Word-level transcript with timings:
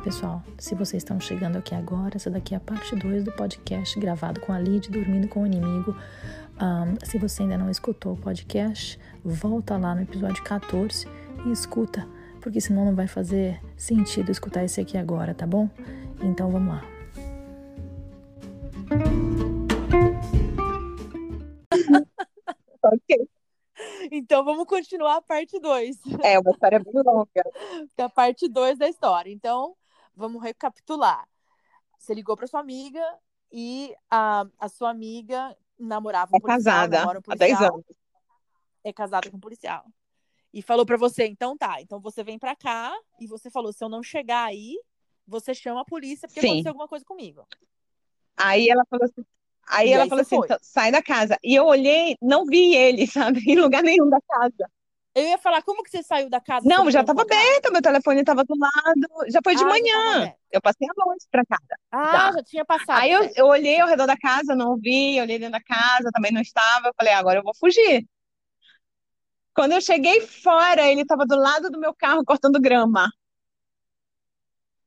pessoal. 0.00 0.42
Se 0.58 0.74
vocês 0.74 1.02
estão 1.02 1.20
chegando 1.20 1.58
aqui 1.58 1.74
agora, 1.74 2.16
essa 2.16 2.30
daqui 2.30 2.54
é 2.54 2.56
a 2.56 2.60
parte 2.60 2.96
2 2.96 3.24
do 3.24 3.32
podcast 3.32 3.98
gravado 3.98 4.40
com 4.40 4.52
a 4.52 4.58
Lid 4.58 4.90
dormindo 4.90 5.28
com 5.28 5.42
o 5.42 5.46
inimigo. 5.46 5.94
Um, 6.60 6.96
se 7.04 7.18
você 7.18 7.42
ainda 7.42 7.58
não 7.58 7.70
escutou 7.70 8.14
o 8.14 8.16
podcast, 8.16 8.98
volta 9.24 9.76
lá 9.76 9.94
no 9.94 10.02
episódio 10.02 10.42
14 10.42 11.06
e 11.46 11.52
escuta, 11.52 12.06
porque 12.40 12.60
senão 12.60 12.84
não 12.84 12.94
vai 12.94 13.06
fazer 13.06 13.60
sentido 13.76 14.30
escutar 14.30 14.64
esse 14.64 14.80
aqui 14.80 14.96
agora, 14.96 15.34
tá 15.34 15.46
bom? 15.46 15.68
Então 16.22 16.50
vamos 16.50 16.74
lá. 16.74 16.84
Ok. 22.82 23.28
Então 24.10 24.42
vamos 24.42 24.64
continuar 24.64 25.16
a 25.16 25.22
parte 25.22 25.60
2. 25.60 25.96
É 26.22 26.38
uma 26.38 26.50
história 26.50 26.80
bem 26.80 27.02
longa. 27.04 27.28
Da 27.96 28.08
parte 28.08 28.48
2 28.48 28.78
da 28.78 28.88
história. 28.88 29.30
Então, 29.30 29.76
vamos 30.20 30.42
recapitular. 30.42 31.26
Você 31.98 32.14
ligou 32.14 32.36
para 32.36 32.46
sua 32.46 32.60
amiga 32.60 33.02
e 33.50 33.94
a, 34.10 34.46
a 34.58 34.68
sua 34.68 34.90
amiga 34.90 35.56
namorava 35.78 36.32
um 36.32 36.36
É 36.36 36.40
policial, 36.40 36.76
casada 36.76 37.06
um 37.06 37.08
há 37.08 37.14
10 37.14 37.22
policial, 37.22 37.74
anos. 37.74 37.86
É 38.84 38.92
casada 38.92 39.30
com 39.30 39.36
um 39.38 39.40
policial. 39.40 39.84
E 40.52 40.62
falou 40.62 40.84
para 40.84 40.96
você, 40.96 41.26
então 41.26 41.56
tá, 41.56 41.80
então 41.80 42.00
você 42.00 42.22
vem 42.22 42.38
para 42.38 42.54
cá 42.54 42.92
e 43.20 43.26
você 43.26 43.50
falou, 43.50 43.72
se 43.72 43.82
eu 43.82 43.88
não 43.88 44.02
chegar 44.02 44.44
aí, 44.44 44.78
você 45.26 45.54
chama 45.54 45.80
a 45.80 45.84
polícia 45.84 46.28
porque 46.28 46.40
Sim. 46.40 46.48
aconteceu 46.48 46.70
alguma 46.70 46.88
coisa 46.88 47.04
comigo. 47.04 47.46
Aí 48.36 48.68
ela 48.68 48.84
falou 48.90 49.04
assim, 49.04 49.24
aí 49.68 49.88
E 49.88 49.92
ela 49.92 50.04
aí 50.04 50.08
falou 50.08 50.22
assim, 50.22 50.36
foi. 50.36 50.46
"Então, 50.46 50.58
sai 50.60 50.90
da 50.92 51.02
casa. 51.02 51.38
E 51.42 51.54
eu 51.54 51.64
olhei, 51.64 52.16
não 52.20 52.44
vi 52.44 52.74
ele, 52.74 53.06
sabe, 53.08 53.40
em 53.46 53.56
lugar 53.56 53.82
nenhum 53.82 54.08
da 54.10 54.20
casa. 54.20 54.70
Eu 55.12 55.24
ia 55.24 55.38
falar, 55.38 55.60
como 55.62 55.82
que 55.82 55.90
você 55.90 56.02
saiu 56.04 56.30
da 56.30 56.40
casa? 56.40 56.68
Não, 56.68 56.88
já 56.90 57.00
estava 57.00 57.22
aberto, 57.22 57.72
meu 57.72 57.82
telefone 57.82 58.20
estava 58.20 58.44
do 58.44 58.54
lado. 58.56 59.30
Já 59.30 59.40
foi 59.42 59.56
de 59.56 59.64
Ah, 59.64 59.66
manhã. 59.66 60.32
Eu 60.52 60.60
passei 60.60 60.86
a 60.88 61.04
noite 61.06 61.26
pra 61.30 61.44
casa. 61.44 61.76
Ah, 61.90 62.12
Já. 62.12 62.32
já 62.32 62.42
tinha 62.44 62.64
passado. 62.64 63.00
Aí 63.00 63.10
eu, 63.10 63.22
certo. 63.24 63.36
eu 63.38 63.46
olhei 63.46 63.80
ao 63.80 63.88
redor 63.88 64.06
da 64.06 64.16
casa, 64.16 64.54
não 64.54 64.76
vi, 64.76 65.20
olhei 65.20 65.38
dentro 65.38 65.52
da 65.58 65.62
casa, 65.62 66.10
também 66.12 66.30
não 66.32 66.40
estava. 66.40 66.88
Eu 66.88 66.94
falei, 66.96 67.12
agora 67.12 67.40
eu 67.40 67.42
vou 67.42 67.54
fugir. 67.58 68.06
Quando 69.52 69.72
eu 69.72 69.80
cheguei 69.80 70.20
fora, 70.20 70.86
ele 70.86 71.02
estava 71.02 71.26
do 71.26 71.36
lado 71.36 71.70
do 71.70 71.80
meu 71.80 71.92
carro 71.92 72.24
cortando 72.24 72.60
grama. 72.60 73.10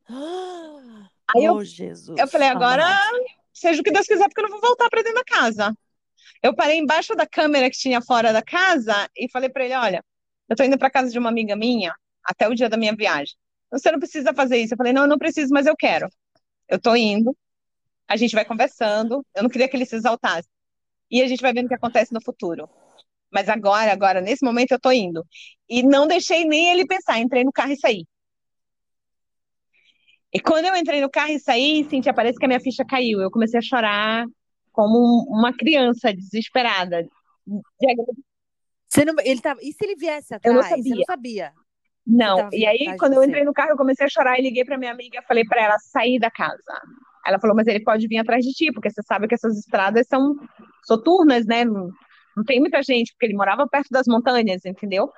Aí 1.35 1.43
eu- 1.45 1.55
oh, 1.55 1.63
Jesus. 1.63 2.17
Eu 2.17 2.27
falei, 2.27 2.47
agora 2.47 2.85
amado. 2.85 3.17
seja 3.53 3.81
o 3.81 3.83
que 3.83 3.91
Deus 3.91 4.07
quiser, 4.07 4.27
porque 4.29 4.39
eu 4.41 4.43
não 4.49 4.51
vou 4.51 4.61
voltar 4.61 4.89
para 4.89 5.01
dentro 5.01 5.15
da 5.19 5.23
casa. 5.25 5.73
Eu 6.41 6.55
parei 6.55 6.77
embaixo 6.77 7.15
da 7.15 7.25
câmera 7.27 7.69
que 7.69 7.77
tinha 7.77 8.01
fora 8.01 8.31
da 8.33 8.41
casa 8.41 9.09
e 9.15 9.29
falei 9.31 9.49
para 9.49 9.65
ele, 9.65 9.75
olha, 9.75 10.05
eu 10.49 10.55
tô 10.55 10.63
indo 10.63 10.77
para 10.77 10.89
casa 10.89 11.11
de 11.11 11.19
uma 11.19 11.29
amiga 11.29 11.55
minha 11.55 11.93
até 12.23 12.47
o 12.47 12.55
dia 12.55 12.69
da 12.69 12.77
minha 12.77 12.95
viagem. 12.95 13.35
Você 13.71 13.91
não 13.91 13.99
precisa 13.99 14.33
fazer 14.33 14.57
isso. 14.57 14.73
Eu 14.73 14.77
falei, 14.77 14.93
não, 14.93 15.03
eu 15.03 15.07
não 15.07 15.17
preciso, 15.17 15.49
mas 15.53 15.65
eu 15.65 15.75
quero. 15.75 16.07
Eu 16.69 16.79
tô 16.79 16.95
indo. 16.95 17.35
A 18.07 18.17
gente 18.17 18.35
vai 18.35 18.45
conversando. 18.45 19.25
Eu 19.35 19.43
não 19.43 19.49
queria 19.49 19.69
que 19.69 19.77
ele 19.77 19.85
se 19.85 19.95
exaltasse. 19.95 20.47
E 21.11 21.21
a 21.21 21.27
gente 21.27 21.41
vai 21.41 21.53
vendo 21.53 21.65
o 21.65 21.69
que 21.69 21.75
acontece 21.75 22.13
no 22.13 22.23
futuro. 22.23 22.69
Mas 23.31 23.49
agora, 23.49 23.91
agora, 23.93 24.21
nesse 24.21 24.45
momento, 24.45 24.73
eu 24.73 24.79
tô 24.79 24.91
indo. 24.91 25.25
E 25.69 25.83
não 25.83 26.07
deixei 26.07 26.45
nem 26.45 26.71
ele 26.71 26.87
pensar. 26.87 27.19
Entrei 27.19 27.43
no 27.43 27.51
carro 27.51 27.73
e 27.73 27.77
saí. 27.77 28.05
E 30.33 30.39
quando 30.39 30.65
eu 30.65 30.75
entrei 30.75 30.99
no 31.01 31.09
carro 31.09 31.31
e 31.31 31.39
saí, 31.39 31.85
Cintia, 31.89 32.13
parece 32.13 32.37
que 32.39 32.45
a 32.45 32.47
minha 32.47 32.59
ficha 32.59 32.83
caiu. 32.85 33.21
Eu 33.21 33.29
comecei 33.31 33.59
a 33.59 33.61
chorar 33.61 34.25
como 34.71 34.97
um- 34.97 35.37
uma 35.37 35.53
criança 35.55 36.11
desesperada. 36.13 37.07
Você 38.93 39.05
não, 39.05 39.15
ele 39.23 39.41
tava, 39.41 39.59
e 39.63 39.73
se 39.73 39.83
ele 39.83 39.95
viesse 39.95 40.35
Eu 40.43 40.53
não 40.53 40.61
atrás? 40.61 40.83
Você 40.83 40.89
não 40.89 40.97
sabia. 40.97 41.05
sabia. 41.05 41.51
Não. 42.05 42.49
E 42.51 42.65
aí, 42.65 42.81
atrás 42.81 42.99
quando 42.99 43.13
eu 43.13 43.23
entrei 43.23 43.43
no 43.43 43.53
carro, 43.53 43.71
eu 43.71 43.77
comecei 43.77 44.05
a 44.05 44.09
chorar 44.09 44.37
e 44.37 44.43
liguei 44.43 44.63
pra 44.63 44.77
minha 44.77 44.91
amiga 44.91 45.19
e 45.19 45.25
falei 45.25 45.43
pra 45.45 45.63
ela 45.63 45.79
sair 45.79 46.19
da 46.19 46.29
casa. 46.29 46.79
Ela 47.25 47.39
falou, 47.39 47.55
mas 47.55 47.65
ele 47.65 47.83
pode 47.83 48.07
vir 48.07 48.19
atrás 48.19 48.45
de 48.45 48.51
ti, 48.51 48.71
porque 48.71 48.91
você 48.91 49.01
sabe 49.01 49.27
que 49.27 49.33
essas 49.33 49.57
estradas 49.57 50.05
são 50.07 50.35
soturnas, 50.83 51.45
né? 51.47 51.65
Não, 51.65 51.89
não 52.37 52.43
tem 52.43 52.59
muita 52.59 52.83
gente, 52.83 53.13
porque 53.13 53.25
ele 53.25 53.35
morava 53.35 53.67
perto 53.67 53.87
das 53.89 54.05
montanhas, 54.05 54.63
entendeu? 54.63 55.09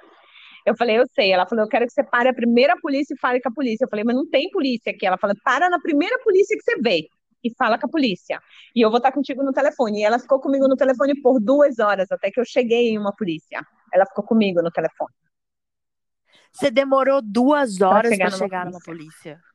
Eu 0.65 0.77
falei, 0.77 0.97
eu 0.97 1.05
sei. 1.13 1.31
Ela 1.31 1.45
falou, 1.45 1.65
eu 1.65 1.69
quero 1.69 1.85
que 1.85 1.91
você 1.91 2.03
pare 2.03 2.29
a 2.29 2.33
primeira 2.33 2.77
polícia 2.79 3.13
e 3.13 3.19
fale 3.19 3.41
com 3.41 3.49
a 3.49 3.53
polícia. 3.53 3.83
Eu 3.83 3.89
falei, 3.89 4.05
mas 4.05 4.15
não 4.15 4.29
tem 4.29 4.49
polícia 4.51 4.91
aqui. 4.91 5.05
Ela 5.05 5.17
falou, 5.17 5.35
para 5.43 5.69
na 5.69 5.79
primeira 5.81 6.17
polícia 6.19 6.55
que 6.55 6.63
você 6.63 6.79
vê 6.81 7.09
e 7.47 7.53
fala 7.57 7.77
com 7.79 7.87
a 7.87 7.89
polícia. 7.89 8.39
E 8.75 8.81
eu 8.81 8.89
vou 8.89 8.97
estar 8.97 9.11
contigo 9.11 9.43
no 9.43 9.53
telefone. 9.53 10.01
E 10.01 10.03
ela 10.03 10.19
ficou 10.19 10.39
comigo 10.39 10.67
no 10.67 10.75
telefone 10.75 11.19
por 11.21 11.39
duas 11.39 11.79
horas, 11.79 12.11
até 12.11 12.31
que 12.31 12.39
eu 12.39 12.45
cheguei 12.45 12.89
em 12.89 12.97
uma 12.97 13.13
polícia. 13.15 13.61
Ela 13.93 14.05
ficou 14.05 14.23
comigo 14.23 14.61
no 14.61 14.71
telefone. 14.71 15.13
Você 16.51 16.71
demorou 16.71 17.21
duas 17.21 17.81
horas 17.81 18.09
chegar 18.13 18.25
para 18.25 18.31
numa 18.31 18.43
chegar 18.45 18.65
numa 18.65 18.79
polícia. 18.79 19.35
polícia. 19.35 19.45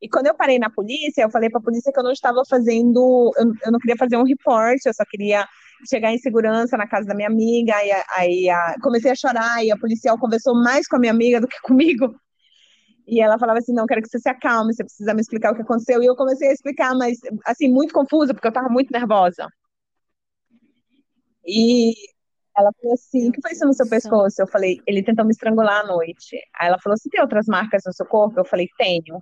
E 0.00 0.08
quando 0.08 0.26
eu 0.26 0.34
parei 0.34 0.58
na 0.58 0.70
polícia, 0.70 1.22
eu 1.22 1.30
falei 1.30 1.48
pra 1.50 1.60
polícia 1.60 1.92
que 1.92 1.98
eu 1.98 2.04
não 2.04 2.12
estava 2.12 2.42
fazendo, 2.48 3.32
eu, 3.36 3.52
eu 3.64 3.72
não 3.72 3.78
queria 3.78 3.96
fazer 3.96 4.16
um 4.16 4.24
report, 4.24 4.78
eu 4.84 4.94
só 4.94 5.04
queria 5.10 5.46
chegar 5.88 6.12
em 6.12 6.18
segurança 6.18 6.76
na 6.76 6.86
casa 6.86 7.06
da 7.06 7.14
minha 7.14 7.28
amiga. 7.28 7.74
Aí, 7.76 7.90
aí 8.16 8.50
a- 8.50 8.74
comecei 8.82 9.10
a 9.10 9.14
chorar 9.14 9.64
e 9.64 9.70
a 9.70 9.76
policial 9.78 10.18
conversou 10.18 10.54
mais 10.54 10.86
com 10.86 10.96
a 10.96 10.98
minha 10.98 11.12
amiga 11.12 11.40
do 11.40 11.48
que 11.48 11.60
comigo. 11.62 12.14
E 13.06 13.20
ela 13.20 13.38
falava 13.38 13.58
assim: 13.58 13.72
Não, 13.72 13.86
quero 13.86 14.02
que 14.02 14.08
você 14.08 14.18
se 14.18 14.28
acalme, 14.28 14.74
você 14.74 14.84
precisa 14.84 15.14
me 15.14 15.20
explicar 15.20 15.52
o 15.52 15.56
que 15.56 15.62
aconteceu. 15.62 16.02
E 16.02 16.06
eu 16.06 16.16
comecei 16.16 16.48
a 16.48 16.52
explicar, 16.52 16.94
mas 16.94 17.18
assim, 17.44 17.68
muito 17.68 17.94
confusa, 17.94 18.34
porque 18.34 18.46
eu 18.46 18.50
estava 18.50 18.68
muito 18.68 18.90
nervosa. 18.90 19.48
E 21.46 21.94
ela 22.56 22.70
falou 22.80 22.94
assim: 22.94 23.28
O 23.28 23.32
que 23.32 23.40
foi 23.40 23.52
isso 23.52 23.66
no 23.66 23.74
seu 23.74 23.88
pescoço? 23.88 24.42
Eu 24.42 24.46
falei: 24.48 24.80
Ele 24.86 25.02
tentou 25.02 25.24
me 25.24 25.30
estrangular 25.32 25.84
à 25.84 25.86
noite. 25.86 26.36
Aí 26.58 26.68
ela 26.68 26.78
falou: 26.80 26.96
Você 26.98 27.08
tem 27.08 27.20
outras 27.20 27.46
marcas 27.46 27.82
no 27.86 27.92
seu 27.92 28.06
corpo? 28.06 28.40
Eu 28.40 28.44
falei: 28.44 28.68
Tenho. 28.78 29.20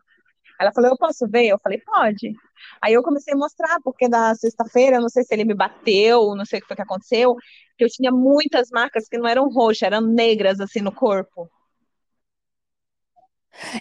Ela 0.60 0.72
falou, 0.72 0.90
eu 0.90 0.96
posso 0.96 1.26
ver? 1.28 1.46
Eu 1.46 1.58
falei, 1.58 1.80
pode. 1.80 2.32
Aí 2.80 2.92
eu 2.92 3.02
comecei 3.02 3.34
a 3.34 3.36
mostrar, 3.36 3.80
porque 3.82 4.08
da 4.08 4.34
sexta-feira, 4.34 5.00
não 5.00 5.08
sei 5.08 5.24
se 5.24 5.34
ele 5.34 5.44
me 5.44 5.54
bateu, 5.54 6.34
não 6.36 6.44
sei 6.44 6.58
o 6.58 6.62
que 6.62 6.68
foi 6.68 6.76
que 6.76 6.82
aconteceu, 6.82 7.34
que 7.76 7.84
eu 7.84 7.88
tinha 7.88 8.12
muitas 8.12 8.70
marcas 8.70 9.08
que 9.08 9.18
não 9.18 9.26
eram 9.26 9.48
roxas, 9.50 9.82
eram 9.82 10.00
negras, 10.00 10.60
assim, 10.60 10.80
no 10.80 10.92
corpo. 10.92 11.50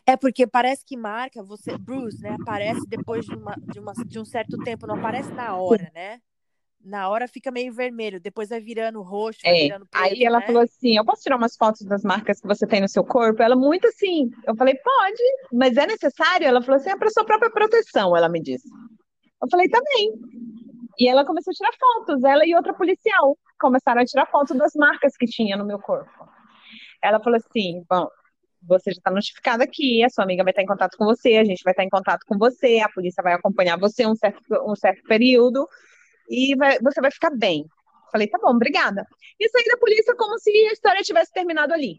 É 0.06 0.16
porque 0.16 0.46
parece 0.46 0.84
que 0.86 0.96
marca, 0.96 1.44
você, 1.44 1.78
Bruce, 1.78 2.22
né? 2.22 2.36
Aparece 2.42 2.82
depois 2.88 3.26
de, 3.26 3.36
uma, 3.36 3.56
de, 3.72 3.80
uma, 3.80 3.94
de 3.94 4.20
um 4.20 4.26
certo 4.26 4.58
tempo, 4.60 4.88
não 4.88 4.96
aparece 4.96 5.32
na 5.34 5.56
hora, 5.56 5.92
né? 5.94 6.20
Na 6.84 7.08
hora 7.08 7.28
fica 7.30 7.50
meio 7.50 7.72
vermelho, 7.74 8.20
depois 8.20 8.50
vai 8.50 8.60
virando 8.60 9.02
roxo, 9.02 9.40
vai 9.44 9.54
É. 9.54 9.64
virando 9.64 9.86
preto, 9.88 10.04
Aí 10.04 10.24
ela 10.26 10.40
né? 10.40 10.46
falou 10.46 10.62
assim, 10.64 10.98
eu 10.98 11.06
posso 11.06 11.24
tirar 11.24 11.38
umas 11.38 11.56
fotos 11.56 11.86
das 11.88 12.04
marcas 12.04 12.42
que 12.42 12.48
você 12.48 12.68
tem 12.68 12.82
no 12.82 12.90
seu 12.90 13.06
corpo? 13.06 13.42
Ela, 13.42 13.56
muito 13.56 13.88
assim. 13.88 14.30
Eu 14.46 14.56
falei, 14.56 14.76
pode, 14.76 15.24
mas 15.54 15.78
é 15.78 15.88
necessário? 15.88 16.46
Ela 16.46 16.62
falou 16.62 16.76
assim, 16.76 16.90
é 16.90 16.98
para 16.98 17.10
sua 17.10 17.24
própria 17.26 17.50
proteção, 17.50 18.16
ela 18.18 18.28
me 18.28 18.42
disse. 18.42 18.68
Eu 19.42 19.48
falei, 19.50 19.70
tá 19.70 19.80
bem. 19.96 20.12
E 21.00 21.08
ela 21.08 21.26
começou 21.26 21.52
a 21.52 21.56
tirar 21.56 21.72
fotos, 21.80 22.24
ela 22.24 22.46
e 22.46 22.54
outra 22.54 22.74
policial 22.74 23.38
começaram 23.60 24.02
a 24.02 24.06
tirar 24.06 24.26
fotos 24.26 24.58
das 24.58 24.74
marcas 24.76 25.16
que 25.16 25.26
tinha 25.26 25.56
no 25.56 25.66
meu 25.66 25.80
corpo. 25.80 26.12
Ela 27.02 27.20
falou 27.22 27.38
assim, 27.38 27.84
bom, 27.90 28.10
você 28.68 28.92
já 28.92 28.98
está 28.98 29.12
notificada 29.12 29.64
aqui, 29.64 30.04
a 30.04 30.10
sua 30.10 30.24
amiga 30.24 30.44
vai 30.44 30.52
estar 30.52 30.62
em 30.62 30.68
contato 30.68 30.98
com 30.98 31.06
você, 31.06 31.36
a 31.38 31.44
gente 31.44 31.64
vai 31.64 31.72
estar 31.72 31.84
em 31.84 31.90
contato 31.90 32.26
com 32.26 32.38
você, 32.38 32.80
a 32.80 32.90
polícia 32.90 33.24
vai 33.24 33.34
acompanhar 33.34 33.78
você 33.78 34.06
um 34.06 34.16
certo, 34.16 34.42
um 34.66 34.76
certo 34.76 35.04
período 35.04 35.68
e 36.30 36.56
vai- 36.56 36.80
você 36.80 37.02
vai 37.02 37.12
ficar 37.12 37.32
bem. 37.32 37.66
Falei, 38.12 38.28
tá 38.28 38.38
bom, 38.38 38.52
obrigada. 38.52 39.06
E 39.40 39.50
saí 39.50 39.66
da 39.66 39.78
polícia 39.78 40.16
como 40.16 40.38
se 40.40 40.50
a 40.52 40.74
história 40.74 41.02
tivesse 41.02 41.32
terminado 41.32 41.74
ali. 41.74 41.98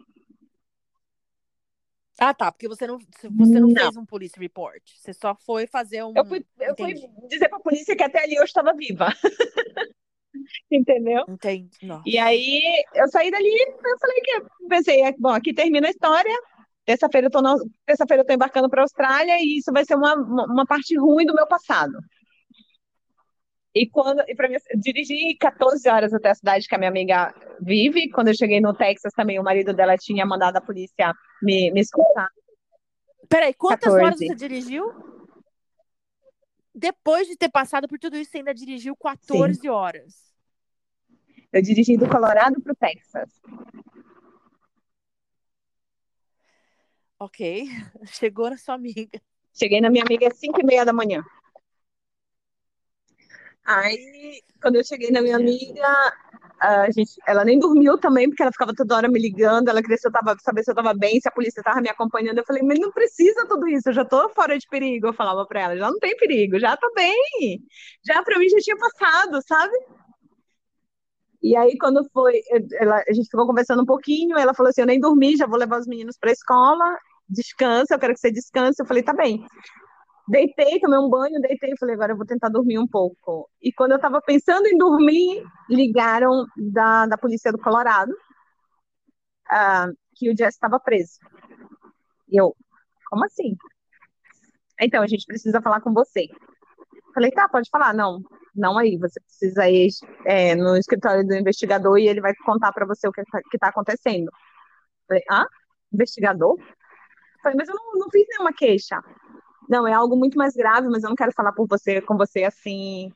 Ah, 2.18 2.32
tá, 2.32 2.52
porque 2.52 2.68
você 2.68 2.86
não, 2.86 2.98
você 2.98 3.28
não, 3.60 3.68
Não. 3.68 3.82
fez 3.82 3.96
um 3.96 4.06
police 4.06 4.38
report. 4.38 4.80
Você 4.96 5.12
só 5.12 5.34
foi 5.34 5.66
fazer 5.66 6.04
um. 6.04 6.12
Eu 6.16 6.24
fui, 6.24 6.46
eu 6.60 6.76
fui 6.76 6.94
dizer 7.28 7.48
pra 7.48 7.58
polícia 7.58 7.96
que 7.96 8.04
até 8.04 8.22
ali 8.22 8.36
eu 8.36 8.44
estava 8.44 8.72
viva. 8.72 9.08
Entendeu? 10.70 11.24
Entendi. 11.28 11.70
Nossa. 11.82 12.02
E 12.06 12.16
aí 12.18 12.60
eu 12.94 13.08
saí 13.08 13.30
dali, 13.30 13.48
eu 13.48 13.98
falei 13.98 14.20
que 14.20 14.42
pensei, 14.68 15.02
é, 15.02 15.12
bom, 15.18 15.30
aqui 15.30 15.52
termina 15.52 15.88
a 15.88 15.90
história. 15.90 16.34
Terça-feira 16.84 17.28
eu 17.28 17.30
tô 17.30 17.40
na- 17.40 17.56
terça-feira 17.86 18.22
eu 18.22 18.26
tô 18.26 18.32
embarcando 18.32 18.68
para 18.68 18.82
a 18.82 18.84
Austrália 18.84 19.36
e 19.40 19.58
isso 19.58 19.72
vai 19.72 19.84
ser 19.84 19.94
uma, 19.94 20.14
uma, 20.14 20.66
parte 20.66 20.96
ruim 20.96 21.24
do 21.24 21.34
meu 21.34 21.46
passado. 21.46 21.94
E 23.74 23.88
quando 23.88 24.22
e 24.28 24.34
para 24.34 24.48
mim 24.48 24.56
dirigi 24.76 25.36
14 25.40 25.88
horas 25.88 26.12
até 26.12 26.30
a 26.30 26.34
cidade 26.34 26.68
que 26.68 26.74
a 26.74 26.78
minha 26.78 26.90
amiga 26.90 27.34
vive. 27.60 28.10
Quando 28.10 28.28
eu 28.28 28.34
cheguei 28.34 28.60
no 28.60 28.74
Texas 28.74 29.12
também 29.14 29.38
o 29.40 29.42
marido 29.42 29.72
dela 29.72 29.96
tinha 29.96 30.24
mandado 30.26 30.56
a 30.56 30.60
polícia 30.60 31.12
me, 31.42 31.70
me 31.72 31.80
escutar. 31.80 32.28
Peraí, 33.28 33.54
quantas 33.54 33.92
horas 33.92 34.10
14. 34.10 34.26
você 34.26 34.34
dirigiu? 34.34 34.92
Depois 36.74 37.26
de 37.26 37.36
ter 37.36 37.48
passado 37.48 37.88
por 37.88 37.98
tudo 37.98 38.16
isso, 38.16 38.30
você 38.30 38.38
ainda 38.38 38.52
dirigiu 38.52 38.94
14 38.96 39.68
horas. 39.68 40.24
Eu 41.52 41.62
dirigi 41.62 41.96
do 41.96 42.08
Colorado 42.08 42.60
para 42.60 42.72
o 42.72 42.76
Texas. 42.76 43.30
Ok. 47.24 47.38
Chegou 48.20 48.50
na 48.50 48.58
sua 48.58 48.74
amiga. 48.74 49.18
Cheguei 49.54 49.80
na 49.80 49.88
minha 49.88 50.04
amiga 50.04 50.28
às 50.28 50.38
5 50.38 50.60
e 50.60 50.64
meia 50.64 50.84
da 50.84 50.92
manhã. 50.92 51.24
Aí, 53.64 54.42
quando 54.60 54.76
eu 54.76 54.84
cheguei 54.84 55.10
na 55.10 55.22
minha 55.22 55.36
amiga, 55.36 55.88
a 56.60 56.90
gente, 56.90 57.12
ela 57.26 57.42
nem 57.42 57.58
dormiu 57.58 57.96
também, 57.96 58.28
porque 58.28 58.42
ela 58.42 58.52
ficava 58.52 58.74
toda 58.74 58.96
hora 58.96 59.08
me 59.08 59.18
ligando, 59.18 59.68
ela 59.68 59.80
queria 59.80 59.96
se 59.96 60.06
eu 60.06 60.12
tava, 60.12 60.36
saber 60.38 60.62
se 60.62 60.70
eu 60.70 60.74
estava 60.74 60.92
bem, 60.92 61.18
se 61.18 61.26
a 61.26 61.32
polícia 61.32 61.60
estava 61.60 61.80
me 61.80 61.88
acompanhando. 61.88 62.36
Eu 62.36 62.44
falei, 62.44 62.62
mas 62.62 62.78
não 62.78 62.92
precisa 62.92 63.46
tudo 63.48 63.66
isso, 63.68 63.88
eu 63.88 63.94
já 63.94 64.02
estou 64.02 64.28
fora 64.30 64.58
de 64.58 64.66
perigo. 64.68 65.06
Eu 65.06 65.14
falava 65.14 65.46
para 65.46 65.60
ela, 65.60 65.76
já 65.78 65.90
não 65.90 65.98
tem 65.98 66.14
perigo, 66.18 66.58
já 66.58 66.76
tô 66.76 66.92
bem. 66.92 67.62
Já 68.06 68.22
para 68.22 68.38
mim 68.38 68.50
já 68.50 68.58
tinha 68.58 68.76
passado, 68.76 69.40
sabe? 69.46 69.74
E 71.42 71.56
aí, 71.56 71.76
quando 71.78 72.02
foi, 72.10 72.42
ela, 72.80 73.02
a 73.06 73.12
gente 73.12 73.30
ficou 73.30 73.46
conversando 73.46 73.82
um 73.82 73.86
pouquinho, 73.86 74.36
ela 74.36 74.54
falou 74.54 74.70
assim: 74.70 74.80
Eu 74.80 74.86
nem 74.86 74.98
dormi, 74.98 75.36
já 75.36 75.46
vou 75.46 75.58
levar 75.58 75.78
os 75.78 75.86
meninos 75.86 76.16
para 76.18 76.30
a 76.30 76.32
escola, 76.32 76.98
descansa, 77.28 77.94
eu 77.94 77.98
quero 77.98 78.14
que 78.14 78.20
você 78.20 78.30
descanse. 78.30 78.82
Eu 78.82 78.86
falei: 78.86 79.02
Tá 79.02 79.12
bem. 79.12 79.44
Deitei, 80.26 80.80
tomei 80.80 80.98
um 80.98 81.10
banho, 81.10 81.40
deitei, 81.40 81.76
falei: 81.78 81.94
Agora 81.94 82.12
eu 82.12 82.16
vou 82.16 82.26
tentar 82.26 82.48
dormir 82.48 82.78
um 82.78 82.86
pouco. 82.86 83.48
E 83.62 83.72
quando 83.72 83.92
eu 83.92 83.96
estava 83.96 84.20
pensando 84.22 84.66
em 84.66 84.76
dormir, 84.78 85.44
ligaram 85.68 86.46
da, 86.56 87.06
da 87.06 87.18
polícia 87.18 87.52
do 87.52 87.58
Colorado 87.58 88.12
uh, 89.50 89.92
que 90.14 90.30
o 90.30 90.36
Jess 90.36 90.54
estava 90.54 90.80
preso. 90.80 91.18
E 92.28 92.40
eu: 92.40 92.54
Como 93.10 93.24
assim? 93.24 93.56
Então, 94.80 95.02
a 95.02 95.06
gente 95.06 95.26
precisa 95.26 95.60
falar 95.62 95.80
com 95.80 95.92
você. 95.92 96.26
Falei: 97.14 97.30
Tá, 97.30 97.48
pode 97.48 97.68
falar. 97.70 97.92
Não, 97.94 98.22
não 98.54 98.78
aí, 98.78 98.96
você 98.98 99.20
precisa 99.20 99.68
ir 99.68 99.88
é, 100.24 100.54
no 100.54 100.76
escritório 100.76 101.26
do 101.26 101.34
investigador 101.34 101.98
e 101.98 102.06
ele 102.08 102.20
vai 102.20 102.32
contar 102.44 102.72
para 102.72 102.86
você 102.86 103.08
o 103.08 103.12
que 103.12 103.22
está 103.54 103.68
acontecendo. 103.68 104.30
Falei, 105.08 105.22
ah, 105.30 105.46
investigador? 105.92 106.56
Falei, 107.44 107.58
mas 107.58 107.68
eu 107.68 107.74
não, 107.74 107.92
não, 108.00 108.10
fiz 108.10 108.26
nenhuma 108.28 108.54
queixa. 108.54 109.00
Não, 109.68 109.86
é 109.86 109.92
algo 109.92 110.16
muito 110.16 110.38
mais 110.38 110.54
grave, 110.54 110.88
mas 110.88 111.02
eu 111.02 111.10
não 111.10 111.16
quero 111.16 111.32
falar 111.32 111.52
por 111.52 111.68
você, 111.68 112.00
com 112.00 112.16
você 112.16 112.42
assim 112.44 113.12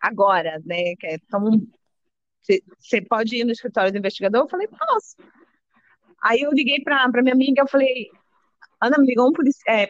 agora, 0.00 0.60
né? 0.64 0.96
Que 0.98 1.06
é, 1.06 1.14
então, 1.16 1.42
você 2.78 3.02
pode 3.02 3.36
ir 3.36 3.44
no 3.44 3.52
escritório 3.52 3.92
do 3.92 3.98
investigador? 3.98 4.42
Eu 4.42 4.48
falei, 4.48 4.66
posso. 4.66 5.16
Aí 6.22 6.40
eu 6.40 6.50
liguei 6.52 6.80
para 6.82 7.10
minha 7.22 7.34
amiga, 7.34 7.62
eu 7.62 7.68
falei, 7.68 8.08
Ana, 8.82 8.96
me 8.98 9.06
ligou 9.06 9.28
um 9.28 9.32
policial, 9.32 9.76
é, 9.76 9.88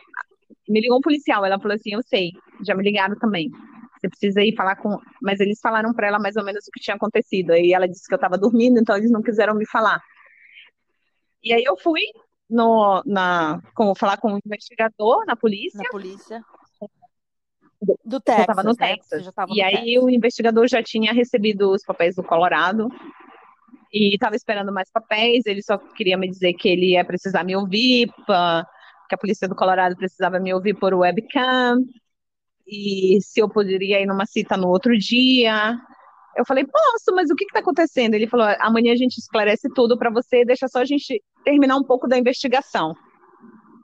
me 0.68 0.80
ligou 0.80 0.98
um 0.98 1.00
policial. 1.00 1.44
Ela 1.44 1.60
falou 1.60 1.76
assim, 1.76 1.94
eu 1.94 2.02
sei, 2.02 2.32
já 2.66 2.74
me 2.74 2.82
ligaram 2.82 3.16
também. 3.16 3.50
Você 3.96 4.08
precisa 4.08 4.42
ir 4.42 4.54
falar 4.56 4.76
com. 4.76 4.98
Mas 5.22 5.38
eles 5.38 5.60
falaram 5.60 5.92
para 5.94 6.08
ela 6.08 6.18
mais 6.18 6.36
ou 6.36 6.44
menos 6.44 6.66
o 6.66 6.70
que 6.72 6.80
tinha 6.80 6.96
acontecido. 6.96 7.54
E 7.54 7.72
ela 7.72 7.88
disse 7.88 8.06
que 8.08 8.14
eu 8.14 8.16
estava 8.16 8.36
dormindo, 8.36 8.80
então 8.80 8.96
eles 8.96 9.10
não 9.12 9.22
quiseram 9.22 9.54
me 9.54 9.66
falar. 9.66 10.02
E 11.42 11.52
aí 11.52 11.62
eu 11.62 11.76
fui 11.76 12.00
no, 12.48 13.02
na, 13.06 13.60
como 13.74 13.94
falar 13.94 14.16
com 14.18 14.34
o 14.34 14.40
investigador 14.44 15.24
na 15.26 15.36
polícia. 15.36 15.82
Na 15.82 15.90
polícia. 15.90 16.42
Do 18.04 18.20
Texas. 18.20 18.46
Eu 18.46 18.52
estava 18.52 18.62
no 18.62 18.74
né? 18.78 18.96
Texas. 18.96 19.30
e 19.48 19.62
aí 19.62 19.74
Texas. 19.74 20.02
o 20.02 20.10
investigador 20.10 20.66
já 20.68 20.82
tinha 20.82 21.12
recebido 21.12 21.70
os 21.70 21.82
papéis 21.84 22.16
do 22.16 22.22
Colorado 22.22 22.88
e 23.92 24.14
estava 24.14 24.36
esperando 24.36 24.72
mais 24.72 24.90
papéis. 24.90 25.44
Ele 25.46 25.62
só 25.62 25.78
queria 25.78 26.16
me 26.16 26.28
dizer 26.28 26.54
que 26.54 26.68
ele 26.68 26.92
ia 26.92 27.04
precisar 27.04 27.44
me 27.44 27.54
ouvir, 27.54 28.10
pra, 28.26 28.66
que 29.08 29.14
a 29.14 29.18
polícia 29.18 29.48
do 29.48 29.54
Colorado 29.54 29.96
precisava 29.96 30.38
me 30.38 30.52
ouvir 30.54 30.74
por 30.74 30.94
webcam 30.94 31.78
e 32.66 33.18
se 33.20 33.40
eu 33.40 33.48
poderia 33.48 34.00
ir 34.00 34.06
numa 34.06 34.26
cita 34.26 34.56
no 34.56 34.68
outro 34.68 34.96
dia. 34.96 35.78
Eu 36.36 36.44
falei, 36.46 36.64
posso, 36.64 37.14
mas 37.14 37.30
o 37.30 37.34
que 37.34 37.44
está 37.44 37.60
acontecendo? 37.60 38.14
Ele 38.14 38.26
falou, 38.26 38.46
amanhã 38.58 38.92
a 38.92 38.96
gente 38.96 39.18
esclarece 39.18 39.68
tudo 39.74 39.96
para 39.96 40.10
você, 40.10 40.44
deixa 40.44 40.66
só 40.68 40.80
a 40.80 40.84
gente 40.84 41.22
terminar 41.44 41.76
um 41.76 41.84
pouco 41.84 42.08
da 42.08 42.18
investigação. 42.18 42.94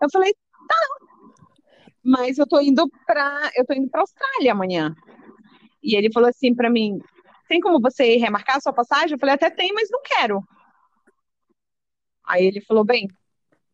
Eu 0.03 0.09
falei, 0.11 0.35
tá, 0.69 0.77
mas 2.03 2.39
eu 2.39 2.47
tô 2.47 2.61
indo 2.61 2.89
para, 3.07 3.51
eu 3.55 3.67
tô 3.67 3.75
indo 3.75 3.89
para 3.89 4.01
Austrália 4.01 4.53
amanhã. 4.53 4.95
E 5.83 5.95
ele 5.95 6.12
falou 6.12 6.29
assim 6.29 6.55
para 6.55 6.71
mim, 6.71 6.99
tem 7.49 7.61
como 7.61 7.81
você 7.81 8.17
remarcar 8.17 8.57
a 8.57 8.61
sua 8.61 8.73
passagem? 8.73 9.12
Eu 9.12 9.19
falei, 9.19 9.35
até 9.35 9.51
tem, 9.51 9.73
mas 9.73 9.91
não 9.91 10.01
quero. 10.03 10.43
Aí 12.25 12.47
ele 12.47 12.61
falou, 12.61 12.85
bem, 12.85 13.09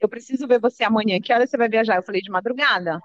eu 0.01 0.09
preciso 0.09 0.47
ver 0.47 0.61
você 0.61 0.85
amanhã. 0.85 1.21
Que 1.21 1.33
hora 1.33 1.47
você 1.47 1.57
vai 1.57 1.69
viajar? 1.69 1.97
Eu 1.97 2.03
falei, 2.03 2.21
de 2.21 2.31
madrugada. 2.31 3.01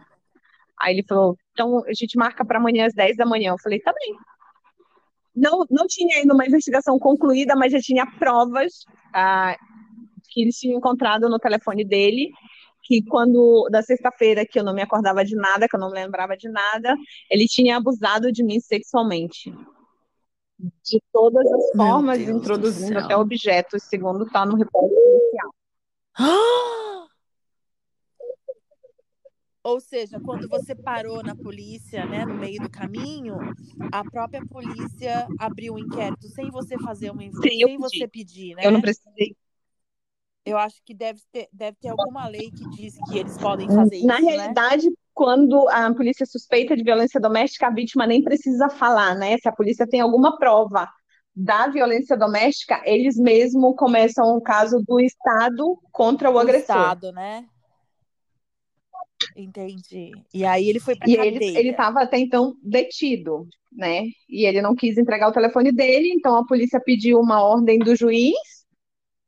Aí 0.79 0.95
ele 0.95 1.03
falou, 1.03 1.37
então 1.51 1.83
a 1.85 1.93
gente 1.93 2.17
marca 2.17 2.43
para 2.45 2.57
amanhã 2.57 2.87
às 2.87 2.93
10 2.93 3.17
da 3.17 3.25
manhã. 3.25 3.51
Eu 3.51 3.59
falei, 3.59 3.79
tá 3.79 3.93
bem. 3.93 4.15
Não, 5.35 5.65
não 5.69 5.87
tinha 5.87 6.17
ainda 6.17 6.33
uma 6.33 6.45
investigação 6.45 6.97
concluída, 6.97 7.55
mas 7.55 7.71
já 7.71 7.79
tinha 7.79 8.05
provas 8.05 8.85
ah, 9.13 9.55
que 10.31 10.41
eles 10.41 10.57
tinham 10.57 10.77
encontrado 10.77 11.29
no 11.29 11.37
telefone 11.37 11.85
dele, 11.85 12.31
que 12.81 13.03
quando, 13.03 13.67
da 13.69 13.83
sexta-feira, 13.83 14.45
que 14.45 14.57
eu 14.57 14.63
não 14.63 14.73
me 14.73 14.81
acordava 14.81 15.23
de 15.23 15.35
nada, 15.35 15.67
que 15.67 15.75
eu 15.75 15.79
não 15.79 15.89
me 15.89 15.95
lembrava 15.95 16.35
de 16.35 16.49
nada, 16.49 16.95
ele 17.29 17.45
tinha 17.45 17.77
abusado 17.77 18.31
de 18.31 18.43
mim 18.43 18.59
sexualmente. 18.59 19.53
De 20.57 21.01
todas 21.11 21.45
as 21.51 21.71
formas, 21.75 22.19
introduzindo 22.19 22.99
até 22.99 23.15
objetos, 23.15 23.83
segundo 23.83 24.25
está 24.25 24.45
no 24.45 24.55
repórter 24.55 24.95
policial. 24.95 25.51
Ou 29.63 29.79
seja, 29.79 30.19
quando 30.19 30.47
você 30.49 30.73
parou 30.73 31.21
na 31.21 31.35
polícia, 31.35 32.03
né, 32.05 32.25
no 32.25 32.33
meio 32.33 32.59
do 32.63 32.69
caminho, 32.69 33.37
a 33.91 34.03
própria 34.03 34.43
polícia 34.47 35.27
abriu 35.37 35.75
um 35.75 35.79
inquérito 35.79 36.27
sem 36.29 36.49
você 36.49 36.79
fazer 36.79 37.11
uma 37.11 37.21
sem 37.21 37.31
pedi. 37.31 37.77
você 37.77 38.07
pedir, 38.07 38.55
né? 38.55 38.65
Eu 38.65 38.71
não 38.71 38.81
precisei. 38.81 39.35
Eu 40.45 40.57
acho 40.57 40.81
que 40.83 40.93
deve 40.93 41.21
ter, 41.31 41.47
deve 41.53 41.77
ter 41.79 41.89
alguma 41.89 42.27
lei 42.27 42.49
que 42.49 42.67
diz 42.71 42.95
que 43.09 43.19
eles 43.19 43.37
podem 43.37 43.67
fazer 43.67 43.97
isso. 43.97 44.07
Na 44.07 44.19
né? 44.19 44.31
realidade, 44.31 44.89
né? 44.89 44.95
quando 45.13 45.69
a 45.69 45.93
polícia 45.93 46.25
suspeita 46.25 46.75
de 46.75 46.83
violência 46.83 47.19
doméstica, 47.19 47.67
a 47.67 47.73
vítima 47.73 48.07
nem 48.07 48.23
precisa 48.23 48.67
falar, 48.69 49.15
né? 49.15 49.37
Se 49.37 49.47
a 49.47 49.51
polícia 49.51 49.87
tem 49.87 50.01
alguma 50.01 50.37
prova 50.37 50.89
da 51.35 51.67
violência 51.67 52.17
doméstica, 52.17 52.81
eles 52.85 53.17
mesmo 53.17 53.75
começam 53.75 54.35
o 54.35 54.41
caso 54.41 54.83
do 54.85 54.99
Estado 54.99 55.77
contra 55.91 56.29
o, 56.29 56.33
o 56.33 56.39
agressor. 56.39 56.75
Estado, 56.75 57.11
né? 57.11 57.45
Entendi. 59.37 60.11
E 60.33 60.43
aí 60.43 60.67
ele 60.67 60.79
foi 60.79 60.95
para 60.95 61.07
cadeia. 61.07 61.27
Ele, 61.27 61.57
ele 61.57 61.69
estava 61.69 62.01
até 62.01 62.17
então 62.17 62.55
detido, 62.63 63.47
né? 63.71 64.05
E 64.27 64.47
ele 64.47 64.59
não 64.59 64.75
quis 64.75 64.97
entregar 64.97 65.29
o 65.29 65.33
telefone 65.33 65.71
dele, 65.71 66.11
então 66.11 66.35
a 66.35 66.45
polícia 66.45 66.81
pediu 66.83 67.19
uma 67.19 67.43
ordem 67.43 67.77
do 67.77 67.95
juiz 67.95 68.60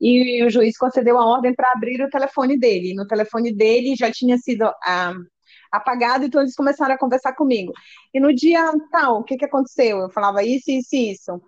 e 0.04 0.44
o 0.44 0.50
juiz 0.50 0.78
concedeu 0.78 1.18
a 1.18 1.26
ordem 1.26 1.56
para 1.56 1.72
abrir 1.72 2.02
o 2.04 2.10
telefone 2.10 2.60
dele. 2.60 2.94
No 2.94 3.08
telefone 3.08 3.54
dele 3.54 3.96
já 3.96 4.12
tinha 4.12 4.38
sido 4.38 4.64
ah, 4.84 5.14
apagado, 5.72 6.26
então 6.26 6.42
eles 6.42 6.56
começaram 6.56 6.94
a 6.94 6.98
conversar 6.98 7.34
comigo. 7.34 7.72
E 8.14 8.20
no 8.20 8.34
dia 8.36 8.70
tal, 8.92 9.20
o 9.20 9.24
que, 9.24 9.38
que 9.38 9.46
aconteceu? 9.46 10.00
Eu 10.00 10.10
falava 10.10 10.44
isso, 10.44 10.70
isso, 10.70 10.94
isso. 10.94 11.42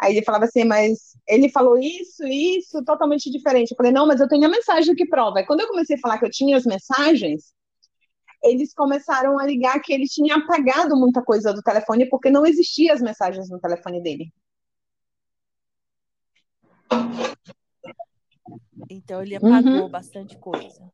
Aí 0.00 0.16
ele 0.16 0.24
falava 0.24 0.46
assim, 0.46 0.64
mas 0.64 1.16
ele 1.28 1.50
falou 1.50 1.78
isso, 1.78 2.24
isso, 2.24 2.82
totalmente 2.82 3.30
diferente. 3.30 3.72
Eu 3.72 3.76
falei, 3.76 3.92
não, 3.92 4.06
mas 4.06 4.20
eu 4.20 4.28
tenho 4.28 4.46
a 4.46 4.48
mensagem 4.48 4.94
que 4.94 5.06
prova. 5.06 5.40
E 5.40 5.46
quando 5.46 5.60
eu 5.60 5.68
comecei 5.68 5.96
a 5.96 6.00
falar 6.00 6.18
que 6.18 6.24
eu 6.24 6.30
tinha 6.30 6.56
as 6.56 6.64
mensagens, 6.64 7.52
eles 8.42 8.72
começaram 8.72 9.38
a 9.38 9.44
ligar 9.44 9.78
que 9.80 9.92
ele 9.92 10.06
tinha 10.06 10.36
apagado 10.36 10.96
muita 10.96 11.22
coisa 11.22 11.52
do 11.52 11.62
telefone 11.62 12.08
porque 12.08 12.30
não 12.30 12.46
existia 12.46 12.94
as 12.94 13.02
mensagens 13.02 13.50
no 13.50 13.60
telefone 13.60 14.02
dele. 14.02 14.32
Então 18.92 19.22
ele 19.22 19.36
apagou 19.36 19.82
uhum. 19.82 19.88
bastante 19.88 20.36
coisa. 20.38 20.92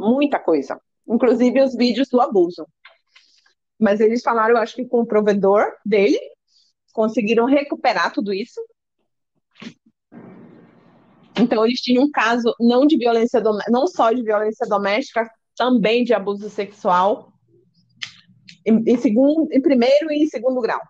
Muita 0.00 0.38
coisa. 0.38 0.80
Inclusive 1.06 1.62
os 1.62 1.76
vídeos 1.76 2.08
do 2.08 2.20
abuso. 2.20 2.66
Mas 3.78 4.00
eles 4.00 4.22
falaram, 4.22 4.56
eu 4.56 4.62
acho 4.62 4.74
que 4.74 4.84
com 4.84 5.00
o 5.00 5.06
provedor 5.06 5.64
dele, 5.84 6.18
conseguiram 6.92 7.46
recuperar 7.46 8.12
tudo 8.12 8.32
isso. 8.32 8.60
Então 11.38 11.64
eles 11.64 11.80
tinham 11.80 12.04
um 12.04 12.10
caso 12.10 12.54
não 12.60 12.86
de 12.86 12.96
violência 12.96 13.40
doméstica, 13.40 13.72
não 13.72 13.86
só 13.86 14.12
de 14.12 14.22
violência 14.22 14.66
doméstica, 14.66 15.30
também 15.56 16.04
de 16.04 16.12
abuso 16.12 16.48
sexual, 16.50 17.32
em, 18.66 18.82
em, 18.86 18.96
segundo, 18.98 19.48
em 19.52 19.60
primeiro 19.60 20.12
e 20.12 20.22
em 20.22 20.26
segundo 20.26 20.60
grau. 20.60 20.80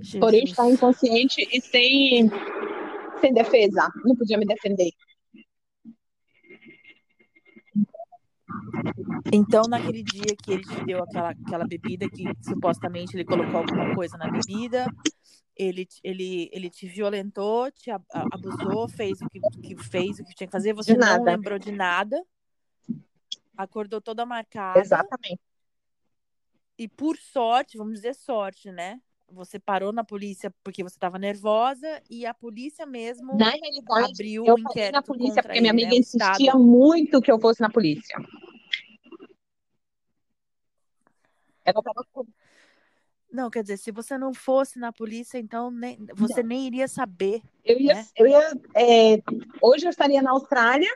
Jesus. 0.00 0.20
Porém, 0.20 0.44
está 0.44 0.70
inconsciente 0.70 1.46
e 1.52 1.60
sem, 1.60 2.30
sem 3.26 3.34
defesa. 3.34 3.90
Não 4.04 4.14
podia 4.14 4.38
me 4.38 4.46
defender. 4.46 4.90
Então, 9.32 9.62
naquele 9.68 10.02
dia 10.02 10.36
que 10.42 10.52
ele 10.52 10.62
te 10.62 10.84
deu 10.84 11.02
aquela, 11.02 11.30
aquela 11.30 11.66
bebida, 11.66 12.08
que 12.08 12.24
supostamente 12.42 13.16
ele 13.16 13.24
colocou 13.24 13.58
alguma 13.58 13.94
coisa 13.94 14.16
na 14.16 14.30
bebida, 14.30 14.86
ele, 15.56 15.86
ele, 16.02 16.48
ele 16.52 16.70
te 16.70 16.86
violentou, 16.86 17.70
te 17.72 17.90
abusou, 17.90 18.88
fez 18.88 19.20
o 19.20 19.28
que, 19.28 19.40
que 19.40 19.84
fez, 19.84 20.20
o 20.20 20.24
que 20.24 20.34
tinha 20.34 20.46
que 20.46 20.52
fazer, 20.52 20.72
você 20.72 20.96
não 20.96 21.22
lembrou 21.22 21.58
de 21.58 21.72
nada, 21.72 22.22
acordou 23.56 24.00
toda 24.00 24.24
marcada. 24.24 24.78
Exatamente. 24.78 25.40
E 26.78 26.86
por 26.86 27.16
sorte, 27.16 27.78
vamos 27.78 27.94
dizer 27.94 28.14
sorte, 28.14 28.70
né? 28.70 29.00
Você 29.32 29.58
parou 29.58 29.92
na 29.92 30.04
polícia 30.04 30.54
porque 30.62 30.82
você 30.82 30.96
estava 30.96 31.18
nervosa 31.18 32.00
e 32.08 32.24
a 32.24 32.32
polícia 32.32 32.86
mesmo 32.86 33.36
na 33.36 33.50
realidade, 33.50 34.12
abriu 34.12 34.46
eu 34.46 34.54
um 34.54 34.58
inquérito 34.58 34.92
na 34.92 35.02
polícia 35.02 35.42
porque 35.42 35.58
ele, 35.58 35.60
minha 35.62 35.72
amiga 35.72 35.90
né? 35.90 35.96
insistia 35.96 36.54
muito 36.54 37.20
que 37.20 37.30
eu 37.30 37.38
fosse 37.40 37.60
na 37.60 37.68
polícia. 37.68 38.16
Ela 41.64 41.82
tava 41.82 42.04
Não, 43.32 43.50
quer 43.50 43.62
dizer, 43.62 43.76
se 43.78 43.90
você 43.90 44.16
não 44.16 44.32
fosse 44.32 44.78
na 44.78 44.92
polícia, 44.92 45.38
então 45.38 45.70
nem, 45.70 45.98
você 46.14 46.42
Não. 46.42 46.48
nem 46.48 46.66
iria 46.66 46.86
saber. 46.86 47.42
Eu 47.64 47.80
ia, 47.80 47.94
né? 47.94 48.06
eu 48.16 48.26
ia, 48.28 48.52
é, 48.76 49.22
hoje 49.60 49.86
eu 49.86 49.90
estaria 49.90 50.22
na 50.22 50.30
Austrália 50.30 50.88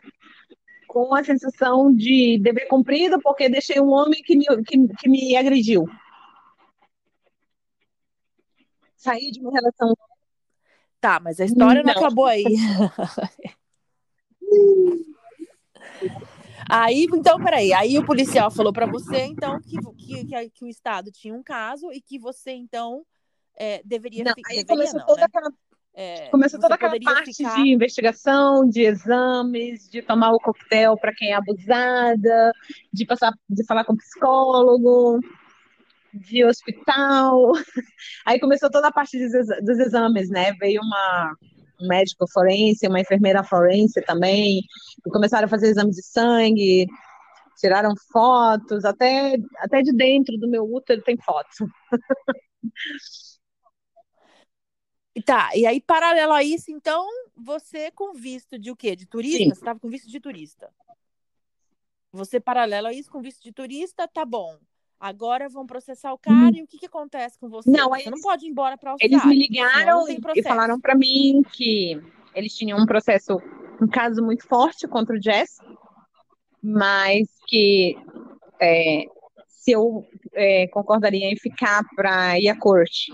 com 0.86 1.14
a 1.14 1.24
sensação 1.24 1.92
de 1.92 2.38
dever 2.40 2.68
cumprido 2.68 3.20
porque 3.20 3.48
deixei 3.48 3.80
um 3.80 3.90
homem 3.90 4.22
que 4.22 4.36
me, 4.36 4.44
que, 4.64 4.88
que 4.94 5.08
me 5.08 5.36
agrediu. 5.36 5.84
Saí 9.00 9.30
de 9.30 9.40
uma 9.40 9.50
relação. 9.50 9.96
Tá, 11.00 11.18
mas 11.18 11.40
a 11.40 11.46
história 11.46 11.82
não, 11.82 11.94
Não. 11.94 11.98
acabou 11.98 12.26
aí. 12.26 12.44
Aí, 16.68 17.06
então, 17.14 17.42
peraí. 17.42 17.72
Aí 17.72 17.98
o 17.98 18.04
policial 18.04 18.50
falou 18.50 18.74
pra 18.74 18.84
você, 18.84 19.24
então, 19.24 19.58
que, 19.62 19.78
que, 20.26 20.50
que, 20.50 20.64
o 20.64 20.68
Estado 20.68 21.10
tinha 21.10 21.34
um 21.34 21.42
caso 21.42 21.90
e 21.90 22.00
que 22.02 22.18
você, 22.18 22.50
então, 22.50 23.02
é, 23.56 23.80
deveria... 23.86 24.22
Não, 24.24 24.32
aí 24.46 24.62
deveria 24.62 24.66
começou 24.66 25.00
não, 25.00 25.06
toda 25.06 25.20
né? 25.22 25.26
aquela, 25.26 25.50
É, 25.94 26.28
começou 26.28 26.60
toda 26.60 26.74
aquela 26.74 27.00
parte 27.00 27.32
ficar- 27.34 27.54
de 27.56 27.72
investigação, 27.72 28.68
de 28.68 28.82
exames, 28.82 29.88
de 29.88 30.02
tomar 30.02 30.32
o 30.32 30.38
coquetel 30.38 30.96
para 30.98 31.14
quem 31.14 31.32
é 31.32 31.34
abusada, 31.34 32.52
de 32.92 33.06
passar, 33.06 33.32
de 33.48 33.64
falar 33.64 33.84
com 33.84 33.96
psicólogo, 33.96 35.20
de 36.12 36.44
hospital. 36.44 37.52
Aí 38.26 38.40
começou 38.40 38.70
toda 38.70 38.88
a 38.88 38.92
parte 38.92 39.18
dos, 39.18 39.34
exa- 39.34 39.60
dos 39.62 39.78
exames, 39.78 40.28
né? 40.30 40.52
Veio 40.54 40.80
uma 40.82 41.34
um 41.82 41.88
médico 41.88 42.26
forense, 42.30 42.86
uma 42.86 43.00
enfermeira 43.00 43.42
forense 43.42 44.02
também, 44.02 44.60
e 45.06 45.10
começaram 45.10 45.46
a 45.46 45.48
fazer 45.48 45.68
exames 45.68 45.96
de 45.96 46.02
sangue, 46.04 46.86
tiraram 47.58 47.94
fotos, 48.12 48.84
até, 48.84 49.36
até 49.58 49.82
de 49.82 49.92
dentro 49.94 50.36
do 50.38 50.48
meu 50.48 50.64
útero 50.64 51.02
tem 51.02 51.16
foto. 51.18 51.48
Tá, 55.24 55.50
e 55.56 55.66
aí, 55.66 55.80
paralelo 55.80 56.32
a 56.32 56.42
isso, 56.42 56.70
então, 56.70 57.06
você 57.36 57.90
com 57.90 58.12
visto 58.14 58.58
de 58.58 58.70
o 58.70 58.76
quê? 58.76 58.94
De 58.94 59.06
turista? 59.06 59.38
Sim. 59.38 59.48
Você 59.50 59.60
estava 59.60 59.78
com 59.80 59.88
visto 59.88 60.08
de 60.08 60.20
turista. 60.20 60.72
Você, 62.12 62.40
paralelo 62.40 62.88
a 62.88 62.92
isso, 62.92 63.10
com 63.10 63.20
visto 63.20 63.42
de 63.42 63.52
turista, 63.52 64.06
tá 64.08 64.24
bom. 64.24 64.58
Agora 65.00 65.48
vão 65.48 65.66
processar 65.66 66.12
o 66.12 66.18
cara 66.18 66.54
e 66.54 66.62
o 66.62 66.66
que, 66.66 66.76
que 66.76 66.84
acontece 66.84 67.38
com 67.38 67.48
você? 67.48 67.70
Hum. 67.70 67.72
Não, 67.72 67.88
você 67.88 68.02
eles- 68.02 68.10
não 68.10 68.20
pode 68.20 68.44
ir 68.44 68.50
embora 68.50 68.76
para 68.76 68.90
Austrália. 68.90 69.16
Eles 69.16 69.24
me 69.24 69.34
ligaram 69.34 70.06
e, 70.06 70.42
falaram 70.42 70.78
para 70.78 70.94
mim 70.94 71.42
que 71.54 71.98
eles 72.34 72.54
tinham 72.54 72.78
um 72.78 72.84
processo, 72.84 73.40
um 73.80 73.88
caso 73.88 74.22
muito 74.22 74.46
forte 74.46 74.86
contra 74.86 75.16
o 75.16 75.22
Jess, 75.22 75.58
mas 76.62 77.26
que 77.48 77.96
é, 78.60 79.06
se 79.48 79.72
eu 79.72 80.06
é, 80.34 80.68
concordaria 80.68 81.32
em 81.32 81.36
ficar 81.36 81.82
para 81.96 82.38
ir 82.38 82.48
à 82.50 82.58
corte, 82.58 83.10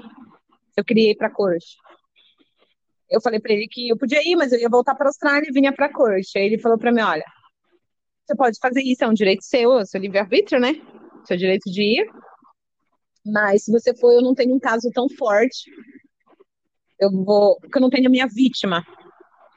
eu 0.77 0.85
queria 0.85 1.13
ir 1.13 1.17
para 1.17 1.29
a 1.29 1.33
corte. 1.33 1.77
Eu 3.09 3.21
falei 3.21 3.39
para 3.39 3.53
ele 3.53 3.69
que 3.69 3.89
eu 3.89 3.97
podia 3.97 4.21
ir, 4.29 4.35
mas 4.35 4.53
eu 4.53 4.59
ia 4.59 4.69
voltar 4.69 4.97
para 4.97 5.07
a 5.07 5.11
Austrália 5.11 5.49
e 5.49 5.53
vinha 5.53 5.73
para 5.73 5.87
a 5.87 5.93
corte. 5.93 6.37
Aí 6.37 6.47
ele 6.47 6.59
falou 6.59 6.77
para 6.77 6.91
mim, 6.91 7.03
olha, 7.03 7.25
você 8.27 8.35
pode 8.35 8.59
fazer 8.61 8.83
isso, 8.83 9.05
é 9.05 9.09
um 9.09 9.15
direito 9.15 9.45
seu, 9.45 9.79
é 9.79 9.85
seu 9.85 10.01
livre-arbítrio, 10.01 10.59
né? 10.61 10.75
Seu 11.27 11.37
direito 11.37 11.71
de 11.71 11.83
ir. 11.83 12.11
Mas 13.25 13.65
se 13.65 13.73
você 13.73 13.95
for, 13.97 14.13
eu 14.13 14.23
não 14.23 14.35
tenho 14.35 14.55
um 14.55 14.61
caso 14.61 14.91
tão 14.93 15.09
forte. 15.09 15.71
Eu 16.99 17.11
vou, 17.11 17.59
porque 17.61 17.79
eu 17.79 17.83
não 17.83 17.91
tenho 17.91 18.07
a 18.07 18.11
minha 18.11 18.27
vítima. 18.27 18.85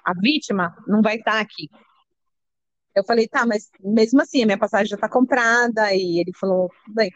A 0.04 0.14
vítima 0.14 0.76
não 0.88 1.02
vai 1.02 1.18
estar 1.18 1.40
aqui. 1.40 1.70
Eu 2.96 3.04
falei, 3.06 3.28
tá, 3.28 3.46
mas 3.46 3.70
mesmo 3.80 4.22
assim, 4.22 4.42
a 4.42 4.46
minha 4.46 4.58
passagem 4.58 4.88
já 4.88 4.96
está 4.96 5.08
comprada. 5.08 5.94
E 5.94 6.20
ele 6.20 6.32
falou, 6.40 6.70
bem, 6.88 7.12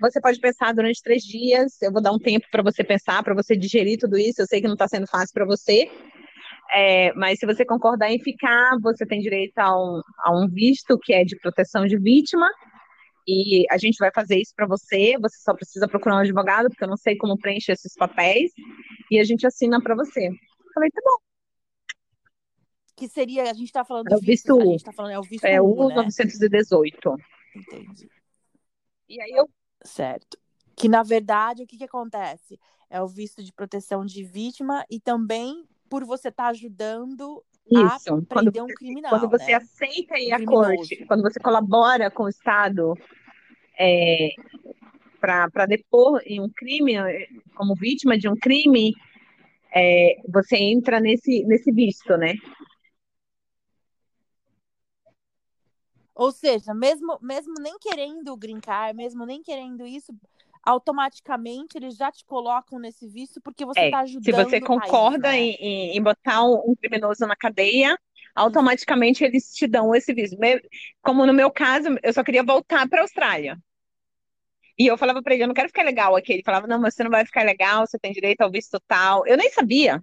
você 0.00 0.20
pode 0.20 0.38
pensar 0.38 0.74
durante 0.74 1.02
três 1.02 1.22
dias. 1.22 1.80
Eu 1.80 1.92
vou 1.92 2.02
dar 2.02 2.12
um 2.12 2.18
tempo 2.18 2.46
para 2.50 2.62
você 2.62 2.84
pensar, 2.84 3.22
para 3.22 3.34
você 3.34 3.56
digerir 3.56 3.98
tudo 3.98 4.18
isso. 4.18 4.42
Eu 4.42 4.46
sei 4.46 4.60
que 4.60 4.66
não 4.66 4.74
está 4.74 4.86
sendo 4.86 5.06
fácil 5.06 5.32
para 5.32 5.46
você. 5.46 5.90
É, 6.72 7.12
mas 7.14 7.38
se 7.38 7.46
você 7.46 7.64
concordar 7.64 8.10
em 8.10 8.20
ficar, 8.20 8.78
você 8.80 9.04
tem 9.04 9.20
direito 9.20 9.58
a 9.58 9.76
um, 9.76 10.02
a 10.18 10.38
um 10.38 10.48
visto 10.48 10.98
que 10.98 11.12
é 11.12 11.24
de 11.24 11.36
proteção 11.36 11.86
de 11.86 11.98
vítima. 11.98 12.48
E 13.26 13.66
a 13.70 13.78
gente 13.78 13.96
vai 13.98 14.10
fazer 14.14 14.40
isso 14.40 14.52
para 14.54 14.66
você. 14.66 15.16
Você 15.20 15.38
só 15.40 15.54
precisa 15.54 15.86
procurar 15.86 16.16
um 16.16 16.20
advogado, 16.20 16.68
porque 16.68 16.84
eu 16.84 16.88
não 16.88 16.96
sei 16.96 17.16
como 17.16 17.38
preencher 17.38 17.72
esses 17.72 17.94
papéis. 17.94 18.52
E 19.10 19.18
a 19.18 19.24
gente 19.24 19.46
assina 19.46 19.80
para 19.82 19.94
você. 19.94 20.28
Eu 20.28 20.72
falei, 20.74 20.90
tá 20.90 21.00
bom. 21.04 21.16
Que 22.96 23.08
seria, 23.08 23.50
a 23.50 23.54
gente 23.54 23.72
tá 23.72 23.84
falando 23.84 24.08
É 24.10 24.14
o 24.14 24.20
do 24.20 24.26
visto, 24.26 24.54
visto 24.56 24.60
a 24.60 24.72
gente 24.72 24.84
tá 24.84 24.92
falando, 24.92 25.12
é 25.12 25.18
o 25.18 25.22
visto 25.22 25.44
É 25.44 25.60
U, 25.60 25.72
o 25.72 25.88
né? 25.88 25.94
918. 25.96 27.16
Entendi. 27.56 28.10
E 29.08 29.20
aí 29.20 29.30
eu 29.30 29.48
Certo. 29.82 30.38
Que 30.76 30.88
na 30.88 31.02
verdade 31.02 31.62
o 31.62 31.66
que, 31.66 31.76
que 31.76 31.84
acontece? 31.84 32.58
É 32.88 33.00
o 33.02 33.06
visto 33.06 33.42
de 33.42 33.52
proteção 33.52 34.04
de 34.04 34.24
vítima 34.24 34.84
e 34.90 35.00
também 35.00 35.64
por 35.88 36.04
você 36.04 36.28
estar 36.28 36.48
ajudando 36.48 37.44
a 37.76 37.96
Isso. 37.96 38.26
Quando 38.28 38.52
prender 38.52 38.62
um 38.62 38.66
você, 38.66 38.74
criminal. 38.74 39.10
quando 39.10 39.30
você 39.30 39.52
né? 39.52 39.54
aceita 39.54 40.18
ir 40.18 40.32
Um 40.32 40.36
à 40.36 40.44
corte, 40.44 41.04
quando 41.06 41.22
você 41.22 41.40
colabora 41.40 42.10
com 42.10 42.24
o 42.24 42.28
Estado 42.28 42.94
é, 43.78 44.30
para 45.20 45.66
depor 45.66 46.20
em 46.24 46.40
um 46.40 46.48
crime, 46.48 46.96
é, 46.96 47.28
como 47.54 47.74
vítima 47.74 48.18
de 48.18 48.28
um 48.28 48.36
crime, 48.36 48.94
é, 49.74 50.16
você 50.28 50.56
entra 50.56 51.00
nesse, 51.00 51.44
nesse 51.44 51.70
visto, 51.70 52.16
né? 52.16 52.34
Ou 56.14 56.30
seja, 56.30 56.74
mesmo, 56.74 57.18
mesmo 57.22 57.54
nem 57.60 57.78
querendo 57.78 58.36
card, 58.62 58.94
mesmo 58.94 59.24
nem 59.24 59.42
querendo 59.42 59.86
isso, 59.86 60.12
automaticamente 60.64 61.76
eles 61.76 61.96
já 61.96 62.10
te 62.12 62.24
colocam 62.24 62.78
nesse 62.78 63.08
visto 63.08 63.40
porque 63.40 63.64
você 63.64 63.84
É, 63.84 63.86
está 63.86 64.00
Se 64.20 64.32
ajudando 64.32 64.32
você 64.32 64.60
o 64.62 64.68
concorda 64.68 64.68
país, 64.68 65.16
né? 65.18 65.50
em, 65.60 65.96
em- 65.96 66.02
botar 66.02 66.44
um, 66.44 66.70
um 66.72 66.76
criminoso 66.76 67.26
na 67.26 67.36
cadeia, 67.36 67.96
automaticamente 68.34 69.24
eles 69.24 69.52
te 69.54 69.66
dão 69.66 69.94
esse 69.94 70.12
visto. 70.12 70.38
Me- 70.38 70.60
Como 71.02 71.26
no 71.26 71.32
meu 71.34 71.50
caso, 71.50 71.88
eu 72.02 72.12
só 72.12 72.22
queria 72.24 72.42
voltar 72.44 72.88
para 72.88 73.00
a 73.00 73.02
Austrália. 73.04 73.58
E 74.78 74.86
eu 74.86 74.96
falava 74.98 75.22
para 75.22 75.34
ele, 75.34 75.42
eu 75.44 75.48
não 75.48 75.54
quero 75.54 75.68
ficar 75.68 75.82
legal 75.84 76.16
aqui. 76.16 76.32
Ele 76.32 76.42
falava, 76.44 76.66
não, 76.66 76.78
mas 76.80 76.94
você 76.94 77.04
não 77.04 77.10
vai 77.10 77.24
ficar 77.26 77.44
legal, 77.44 77.86
você 77.86 77.98
tem 77.98 78.12
direito 78.12 78.40
ao 78.40 78.50
visto 78.50 78.80
tal. 78.86 79.26
Eu 79.26 79.36
nem 79.36 79.50
sabia. 79.50 80.02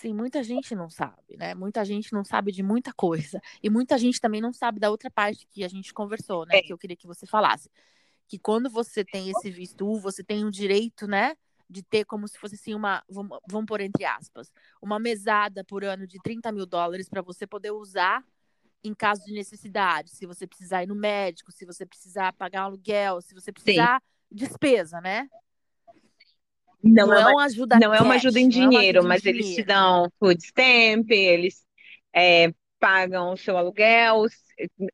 Sim, 0.00 0.14
muita 0.14 0.44
gente 0.44 0.76
não 0.76 0.88
sabe, 0.88 1.36
né? 1.36 1.56
Muita 1.56 1.84
gente 1.84 2.12
não 2.12 2.22
sabe 2.24 2.52
de 2.52 2.62
muita 2.62 2.92
coisa. 2.92 3.40
E 3.60 3.68
muita 3.68 3.98
gente 3.98 4.20
também 4.20 4.40
não 4.40 4.52
sabe 4.52 4.78
da 4.78 4.90
outra 4.90 5.10
parte 5.10 5.46
que 5.48 5.64
a 5.64 5.68
gente 5.68 5.92
conversou, 5.92 6.46
né? 6.46 6.58
É. 6.58 6.62
Que 6.62 6.72
eu 6.72 6.78
queria 6.78 6.96
que 6.96 7.06
você 7.06 7.26
falasse. 7.26 7.68
Que 8.28 8.38
quando 8.38 8.70
você 8.70 9.04
tem 9.04 9.28
esse 9.30 9.50
visto 9.50 9.84
U, 9.84 9.98
você 9.98 10.22
tem 10.22 10.44
o 10.44 10.50
direito, 10.50 11.08
né? 11.08 11.36
De 11.68 11.82
ter 11.82 12.04
como 12.04 12.28
se 12.28 12.38
fosse 12.38 12.54
assim 12.54 12.74
uma, 12.74 13.02
vamos, 13.08 13.38
vamos 13.50 13.66
pôr 13.66 13.80
entre 13.80 14.04
aspas, 14.04 14.52
uma 14.80 15.00
mesada 15.00 15.64
por 15.64 15.82
ano 15.82 16.06
de 16.06 16.18
30 16.22 16.52
mil 16.52 16.64
dólares 16.64 17.08
para 17.08 17.20
você 17.20 17.46
poder 17.46 17.72
usar 17.72 18.24
em 18.84 18.94
caso 18.94 19.24
de 19.24 19.32
necessidade. 19.32 20.10
Se 20.10 20.24
você 20.26 20.46
precisar 20.46 20.84
ir 20.84 20.86
no 20.86 20.94
médico, 20.94 21.50
se 21.50 21.66
você 21.66 21.84
precisar 21.84 22.32
pagar 22.34 22.62
um 22.62 22.66
aluguel, 22.66 23.20
se 23.20 23.34
você 23.34 23.52
precisar 23.52 24.00
despesa, 24.30 25.00
né? 25.00 25.28
Não, 26.82 27.06
Não, 27.06 27.12
é 27.12 27.18
é 27.20 27.26
uma, 27.26 27.28
uma 27.28 27.44
ajuda 27.44 27.80
não 27.80 27.92
é 27.94 28.00
uma 28.00 28.14
cash, 28.14 28.14
ajuda 28.14 28.40
em 28.40 28.48
não 28.52 28.76
é 28.76 28.78
dinheiro, 28.78 28.82
ajuda 28.82 29.08
em 29.08 29.08
mas 29.08 29.24
eles 29.26 29.52
te 29.52 29.62
dinheiro. 29.62 29.64
dão 29.64 30.08
food 30.18 30.42
stamp, 30.44 31.10
eles 31.10 31.64
é, 32.14 32.52
pagam 32.78 33.32
o 33.32 33.36
seu 33.36 33.56
aluguel. 33.58 34.26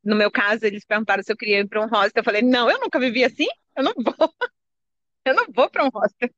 No 0.04 0.16
meu 0.16 0.30
caso, 0.30 0.64
eles 0.66 0.84
perguntaram 0.84 1.22
se 1.22 1.32
eu 1.32 1.36
queria 1.36 1.60
ir 1.60 1.68
para 1.68 1.80
um 1.82 1.88
hostel. 1.88 2.20
Eu 2.20 2.24
falei, 2.24 2.42
não, 2.42 2.70
eu 2.70 2.80
nunca 2.80 2.98
vivi 3.00 3.24
assim, 3.24 3.46
eu 3.76 3.84
não 3.84 3.94
vou. 3.96 4.14
Eu 5.26 5.34
não 5.34 5.46
vou 5.54 5.70
para 5.70 5.84
um 5.84 5.88
hostel. 5.88 6.28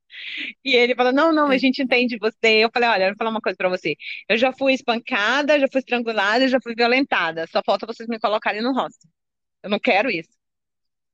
E 0.64 0.74
ele 0.76 0.94
falou: 0.94 1.12
Não, 1.12 1.32
não, 1.32 1.48
a 1.50 1.56
É. 1.56 1.58
gente 1.58 1.82
entende 1.82 2.18
você. 2.18 2.64
Eu 2.64 2.70
falei: 2.72 2.88
Olha, 2.88 3.04
eu 3.04 3.08
vou 3.10 3.16
falar 3.18 3.30
uma 3.30 3.40
coisa 3.40 3.56
para 3.56 3.68
você. 3.68 3.96
Eu 4.28 4.36
já 4.38 4.52
fui 4.52 4.74
espancada, 4.74 5.58
já 5.60 5.66
fui 5.72 5.80
estrangulada, 5.80 6.48
já 6.48 6.60
fui 6.62 6.74
violentada. 6.76 7.46
Só 7.48 7.62
falta 7.64 7.86
vocês 7.86 8.08
me 8.08 8.18
colocarem 8.20 8.62
no 8.62 8.72
hostel. 8.74 9.10
Eu 9.62 9.70
não 9.70 9.80
quero 9.80 10.10
isso. 10.10 10.30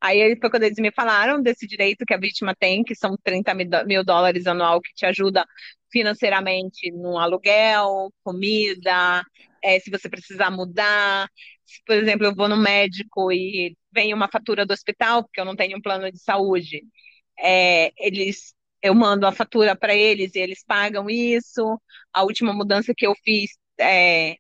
Aí 0.02 0.37
foi 0.40 0.50
quando 0.50 0.64
eles 0.64 0.78
me 0.78 0.92
falaram 0.92 1.40
desse 1.42 1.66
direito 1.66 2.04
que 2.06 2.14
a 2.14 2.18
vítima 2.18 2.54
tem, 2.59 2.82
que 2.85 2.94
são 2.94 3.16
30 3.23 3.54
mil 3.54 3.68
dó- 3.71 3.85
mil 3.85 4.04
dólares 4.04 4.47
anual, 4.49 4.80
que 4.80 4.92
te 4.94 5.06
ajuda 5.06 5.47
financeiramente 5.92 6.90
no 6.92 7.18
aluguel, 7.18 8.12
comida, 8.25 9.25
é, 9.62 9.78
se 9.80 9.90
você 9.90 10.09
precisar 10.09 10.50
mudar. 10.50 11.28
Se, 11.64 11.80
por 11.87 11.97
exemplo, 11.97 12.26
eu 12.26 12.35
vou 12.35 12.49
no 12.49 12.56
médico 12.56 13.30
e 13.32 13.76
vem 13.92 14.12
uma 14.14 14.28
fatura 14.28 14.66
do 14.66 14.73
hospital, 14.73 15.23
porque 15.25 15.40
eu 15.40 15.44
não 15.44 15.54
tenho 15.56 15.78
um 15.78 15.82
plano 15.82 16.11
de 16.11 16.18
saúde. 16.18 16.82
É, 17.38 17.92
eles, 17.99 18.54
eu 18.82 18.94
mando 18.94 19.26
a 19.26 19.32
fatura 19.32 19.76
para 19.76 19.94
eles 19.94 20.35
e 20.35 20.38
eles 20.40 20.64
pagam 20.66 21.09
isso. 21.11 21.80
A 22.12 22.23
última 22.25 22.52
mudança 22.52 22.94
que 22.97 23.06
eu 23.06 23.14
fiz, 23.25 23.52
é, 23.80 24.37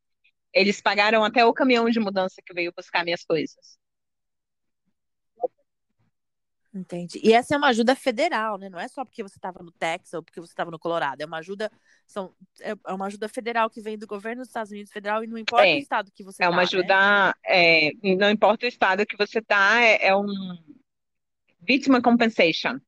eles 0.54 0.80
pagaram 0.80 1.24
até 1.24 1.44
o 1.46 1.52
caminhão 1.54 1.88
de 1.90 2.00
mudança 2.00 2.42
que 2.46 2.54
veio 2.54 2.72
buscar 2.76 3.04
minhas 3.04 3.24
coisas. 3.24 3.78
Entendi. 6.74 7.20
E 7.22 7.34
essa 7.34 7.54
é 7.54 7.58
uma 7.58 7.68
ajuda 7.68 7.94
federal, 7.94 8.56
né? 8.56 8.68
Não 8.70 8.80
é 8.80 8.88
só 8.88 9.04
porque 9.04 9.22
você 9.22 9.36
estava 9.36 9.62
no 9.62 9.70
Texas 9.70 10.14
ou 10.14 10.22
porque 10.22 10.40
você 10.40 10.52
estava 10.52 10.70
no 10.70 10.78
Colorado. 10.78 11.20
É 11.20 11.26
uma 11.26 11.38
ajuda, 11.38 11.70
são, 12.06 12.34
é 12.60 12.70
é 12.86 12.92
uma 12.94 13.06
ajuda 13.06 13.28
federal 13.28 13.68
que 13.68 13.80
vem 13.82 13.98
do 13.98 14.06
governo 14.06 14.40
dos 14.40 14.48
Estados 14.48 14.72
Unidos 14.72 14.90
federal 14.90 15.22
e 15.22 15.26
não 15.26 15.36
importa 15.36 15.66
É, 15.66 15.74
o 15.74 15.78
estado 15.78 16.10
que 16.10 16.24
você 16.24 16.42
É 16.42 16.48
uma 16.48 16.56
tá, 16.56 16.62
né? 16.62 16.62
ajuda, 16.62 17.36
é, 17.44 17.90
não 18.16 18.30
importa 18.30 18.64
o 18.64 18.68
estado 18.68 19.04
que 19.04 19.16
você 19.18 19.38
está, 19.38 19.82
é, 19.82 20.06
é 20.06 20.16
um, 20.16 20.26
Victim 21.60 22.00
compensation. 22.00 22.80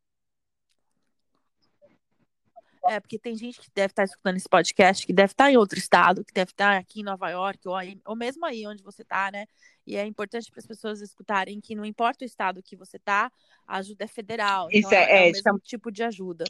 É, 2.86 3.00
porque 3.00 3.18
tem 3.18 3.34
gente 3.34 3.60
que 3.60 3.68
deve 3.74 3.92
estar 3.92 4.04
escutando 4.04 4.36
esse 4.36 4.48
podcast, 4.48 5.06
que 5.06 5.12
deve 5.12 5.32
estar 5.32 5.50
em 5.50 5.56
outro 5.56 5.78
estado, 5.78 6.24
que 6.24 6.32
deve 6.34 6.50
estar 6.50 6.76
aqui 6.76 7.00
em 7.00 7.04
Nova 7.04 7.30
York, 7.30 7.66
ou, 7.66 7.74
aí, 7.74 7.98
ou 8.04 8.14
mesmo 8.14 8.44
aí 8.44 8.66
onde 8.66 8.82
você 8.82 9.02
está, 9.02 9.30
né? 9.30 9.46
E 9.86 9.96
é 9.96 10.04
importante 10.06 10.50
para 10.50 10.60
as 10.60 10.66
pessoas 10.66 11.00
escutarem 11.00 11.60
que 11.60 11.74
não 11.74 11.84
importa 11.84 12.24
o 12.24 12.26
estado 12.26 12.62
que 12.62 12.76
você 12.76 12.96
está, 12.98 13.30
a 13.66 13.76
ajuda 13.78 14.04
é 14.04 14.08
federal. 14.08 14.68
Então 14.70 14.90
Isso 14.90 14.94
é, 14.94 15.04
é- 15.04 15.12
é 15.12 15.22
é, 15.24 15.28
o 15.28 15.30
isso 15.30 15.42
mesmo 15.44 15.58
tipo 15.60 15.90
de 15.90 16.02
ajuda. 16.02 16.44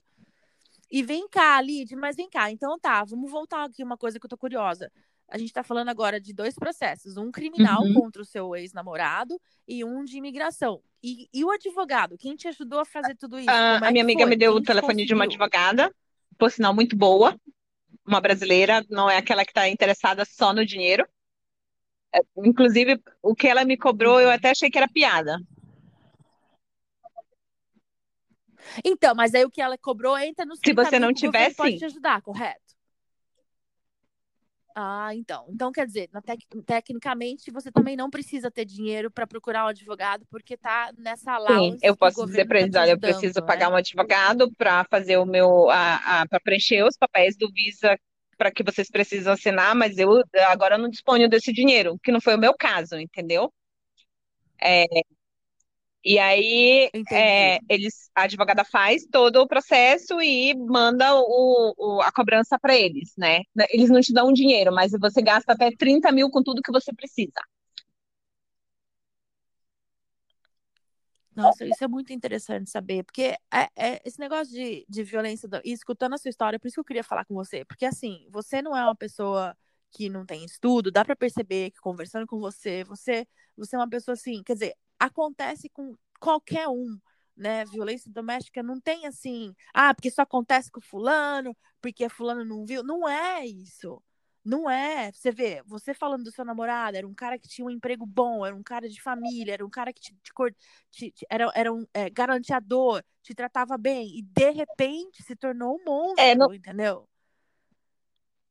E 0.90 1.02
vem 1.02 1.28
cá, 1.28 1.60
Lid, 1.60 1.94
mas 1.96 2.16
vem 2.16 2.28
cá. 2.28 2.50
Então 2.50 2.78
tá, 2.78 3.02
vamos 3.04 3.30
voltar 3.30 3.64
aqui 3.64 3.82
uma 3.82 3.96
coisa 3.96 4.18
que 4.18 4.26
eu 4.26 4.30
tô 4.30 4.36
curiosa. 4.36 4.90
A 5.28 5.38
gente 5.38 5.52
tá 5.52 5.62
falando 5.64 5.88
agora 5.88 6.20
de 6.20 6.32
dois 6.34 6.54
processos, 6.54 7.16
um 7.16 7.30
criminal 7.32 7.82
Uhum. 7.82 7.94
contra 7.94 8.20
o 8.22 8.24
seu 8.24 8.54
ex-namorado 8.54 9.40
e 9.66 9.82
um 9.84 10.04
de 10.04 10.18
imigração. 10.18 10.82
E, 11.02 11.28
e 11.32 11.44
o 11.44 11.50
advogado, 11.50 12.16
quem 12.18 12.36
te 12.36 12.46
ajudou 12.48 12.78
a 12.80 12.84
fazer 12.84 13.14
tudo 13.16 13.38
isso? 13.38 13.46
Como 13.46 13.84
é 13.84 13.88
a 13.88 13.90
minha 13.90 14.04
amiga 14.04 14.20
foi? 14.22 14.30
me 14.30 14.36
deu 14.36 14.52
Quem 14.52 14.58
o 14.58 14.62
te 14.62 14.66
telefone 14.66 15.04
de 15.06 15.14
uma 15.14 15.24
conseguiu? 15.24 15.44
advogada, 15.44 15.94
por 16.38 16.50
sinal 16.50 16.74
muito 16.74 16.96
boa, 16.96 17.38
uma 18.06 18.20
brasileira, 18.20 18.84
não 18.90 19.08
é 19.08 19.16
aquela 19.16 19.44
que 19.44 19.50
está 19.50 19.68
interessada 19.68 20.24
só 20.24 20.52
no 20.52 20.64
dinheiro. 20.64 21.06
É, 22.14 22.20
Inclusive, 22.36 23.00
o 23.22 23.34
que 23.34 23.48
ela 23.48 23.64
me 23.64 23.76
cobrou, 23.76 24.20
eu 24.20 24.30
até 24.30 24.50
achei 24.50 24.70
que 24.70 24.78
era 24.78 24.88
piada. 24.88 25.38
Então, 28.84 29.14
mas 29.14 29.34
aí 29.34 29.44
o 29.44 29.50
que 29.50 29.60
ela 29.60 29.76
cobrou 29.76 30.16
entra 30.18 30.44
nos 30.44 30.58
Se 30.58 30.62
30 30.64 30.84
você 30.84 30.98
não 30.98 31.12
tiver, 31.12 31.54
pode 31.54 31.72
sim. 31.72 31.78
te 31.78 31.84
ajudar, 31.84 32.22
correto? 32.22 32.63
Ah, 34.76 35.14
então. 35.14 35.46
Então, 35.50 35.70
quer 35.70 35.86
dizer, 35.86 36.08
tec- 36.24 36.48
tecnicamente, 36.66 37.50
você 37.52 37.70
também 37.70 37.96
não 37.96 38.10
precisa 38.10 38.50
ter 38.50 38.64
dinheiro 38.64 39.08
para 39.10 39.26
procurar 39.26 39.64
um 39.64 39.68
advogado, 39.68 40.26
porque 40.30 40.56
tá 40.56 40.92
nessa 40.98 41.32
Sim, 41.48 41.76
allowance 41.76 41.82
eu 41.82 41.94
posso 41.96 42.24
dizer 42.24 42.46
para 42.46 42.60
tá 42.60 42.62
eles, 42.62 42.74
olha, 42.74 42.92
eu 42.92 42.98
preciso 42.98 43.42
ajudando, 43.42 43.44
pagar 43.44 43.68
né? 43.68 43.70
um 43.70 43.76
advogado 43.76 44.50
para 44.56 44.84
fazer 44.90 45.18
o 45.18 45.26
meu, 45.26 45.66
para 45.66 46.40
preencher 46.42 46.82
os 46.84 46.96
papéis 46.96 47.36
do 47.36 47.50
Visa 47.52 47.98
para 48.38 48.50
que 48.50 48.64
vocês 48.64 48.88
precisam 48.90 49.32
assinar, 49.34 49.74
mas 49.76 49.96
eu 49.98 50.10
agora 50.48 50.76
não 50.78 50.88
disponho 50.88 51.28
desse 51.28 51.52
dinheiro, 51.52 51.98
que 52.02 52.10
não 52.10 52.20
foi 52.20 52.34
o 52.34 52.38
meu 52.38 52.54
caso, 52.58 52.96
entendeu? 52.98 53.52
É, 54.60 54.84
e 56.04 56.18
aí 56.18 56.90
é, 57.10 57.58
eles, 57.68 58.10
a 58.14 58.22
advogada 58.24 58.64
faz 58.64 59.04
todo 59.10 59.36
o 59.42 59.48
processo 59.48 60.20
e 60.22 60.54
manda 60.54 61.14
o, 61.16 61.74
o- 61.78 62.02
a 62.02 62.12
cobrança 62.12 62.58
para 62.60 62.76
eles, 62.76 63.12
né? 63.18 63.40
Eles 63.70 63.90
não 63.90 64.00
te 64.00 64.12
dão 64.12 64.32
dinheiro, 64.32 64.72
mas 64.74 64.92
você 64.92 65.22
gasta 65.22 65.52
até 65.52 65.70
30 65.76 66.12
mil 66.12 66.30
com 66.30 66.42
tudo 66.42 66.62
que 66.62 66.72
você 66.72 66.92
precisa. 66.94 67.32
Nossa, 71.34 71.66
isso 71.66 71.82
é 71.82 71.88
muito 71.88 72.12
interessante 72.12 72.70
saber, 72.70 73.02
porque 73.04 73.36
é, 73.52 73.68
é 73.76 74.00
esse 74.04 74.20
negócio 74.20 74.52
de, 74.54 74.86
de 74.88 75.02
violência, 75.02 75.48
e 75.64 75.72
escutando 75.72 76.14
a 76.14 76.18
sua 76.18 76.28
história, 76.28 76.60
por 76.60 76.68
isso 76.68 76.74
que 76.76 76.80
eu 76.80 76.84
queria 76.84 77.02
falar 77.02 77.24
com 77.24 77.34
você, 77.34 77.64
porque 77.64 77.84
assim, 77.84 78.24
você 78.30 78.62
não 78.62 78.76
é 78.76 78.84
uma 78.84 78.94
pessoa 78.94 79.56
que 79.90 80.08
não 80.08 80.24
tem 80.24 80.44
estudo, 80.44 80.92
dá 80.92 81.04
pra 81.04 81.16
perceber 81.16 81.72
que 81.72 81.80
conversando 81.80 82.24
com 82.26 82.38
você, 82.38 82.84
você, 82.84 83.26
você 83.56 83.74
é 83.74 83.78
uma 83.80 83.88
pessoa 83.88 84.12
assim, 84.14 84.42
quer 84.44 84.52
dizer, 84.54 84.74
acontece 84.98 85.68
com 85.68 85.96
qualquer 86.20 86.68
um, 86.68 86.98
né? 87.36 87.64
Violência 87.66 88.10
doméstica 88.10 88.62
não 88.62 88.80
tem 88.80 89.06
assim, 89.06 89.54
ah, 89.72 89.94
porque 89.94 90.10
só 90.10 90.22
acontece 90.22 90.70
com 90.70 90.80
fulano, 90.80 91.56
porque 91.80 92.08
fulano 92.08 92.44
não 92.44 92.64
viu, 92.64 92.82
não 92.82 93.08
é 93.08 93.46
isso. 93.46 94.02
Não 94.44 94.68
é. 94.68 95.10
Você 95.10 95.32
vê, 95.32 95.62
você 95.64 95.94
falando 95.94 96.24
do 96.24 96.30
seu 96.30 96.44
namorado, 96.44 96.96
era 96.98 97.08
um 97.08 97.14
cara 97.14 97.38
que 97.38 97.48
tinha 97.48 97.66
um 97.66 97.70
emprego 97.70 98.04
bom, 98.04 98.44
era 98.44 98.54
um 98.54 98.62
cara 98.62 98.88
de 98.88 99.00
família, 99.00 99.54
era 99.54 99.64
um 99.64 99.70
cara 99.70 99.90
que 99.92 100.00
te, 100.00 100.14
te 100.90 101.10
te- 101.10 101.26
era, 101.30 101.50
era 101.54 101.72
um 101.72 101.86
é, 101.94 102.10
garanteador, 102.10 103.02
te 103.22 103.34
tratava 103.34 103.78
bem, 103.78 104.18
e 104.18 104.22
de 104.22 104.50
repente 104.50 105.22
se 105.22 105.34
tornou 105.34 105.76
um 105.76 105.84
monstro, 105.84 106.22
É, 106.22 106.34
não- 106.34 106.52
entendeu? 106.52 107.08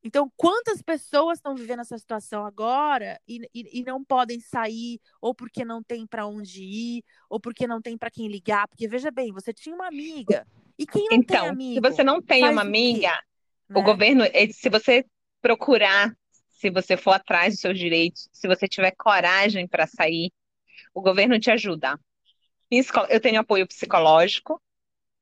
Então, 0.06 0.30
quantas 0.36 0.82
pessoas 0.82 1.38
estão 1.38 1.54
vivendo 1.54 1.80
essa 1.80 1.96
situação 1.96 2.44
agora 2.44 3.18
e, 3.26 3.40
e, 3.54 3.80
e 3.80 3.82
não 3.82 4.04
podem 4.04 4.38
sair, 4.38 5.00
ou 5.18 5.34
porque 5.34 5.64
não 5.64 5.82
tem 5.82 6.06
para 6.06 6.26
onde 6.26 6.62
ir, 6.62 7.04
ou 7.28 7.40
porque 7.40 7.66
não 7.66 7.80
tem 7.80 7.96
para 7.96 8.10
quem 8.10 8.28
ligar? 8.28 8.68
Porque 8.68 8.86
veja 8.86 9.10
bem, 9.10 9.32
você 9.32 9.50
tinha 9.52 9.74
uma 9.74 9.88
amiga. 9.88 10.46
E 10.78 10.86
quem 10.86 11.08
não 11.08 11.22
tem 11.22 11.38
Então, 11.38 11.56
se 11.58 11.80
você 11.80 12.04
não 12.04 12.20
tem 12.20 12.46
uma 12.46 12.60
o 12.60 12.66
amiga, 12.66 13.18
o 13.70 13.80
né? 13.80 13.82
governo, 13.82 14.24
eh, 14.24 14.48
se 14.52 14.68
você 14.68 15.06
procurar, 15.40 16.14
se 16.50 16.68
você 16.68 16.98
for 16.98 17.12
atrás 17.12 17.54
dos 17.54 17.60
seus 17.60 17.78
direitos, 17.78 18.28
se 18.30 18.46
você 18.46 18.68
tiver 18.68 18.92
coragem 18.96 19.66
para 19.66 19.86
sair, 19.86 20.30
o 20.92 21.00
governo 21.00 21.38
te 21.40 21.50
ajuda. 21.50 21.98
Eu 23.08 23.20
tenho 23.20 23.40
apoio 23.40 23.66
psicológico, 23.66 24.60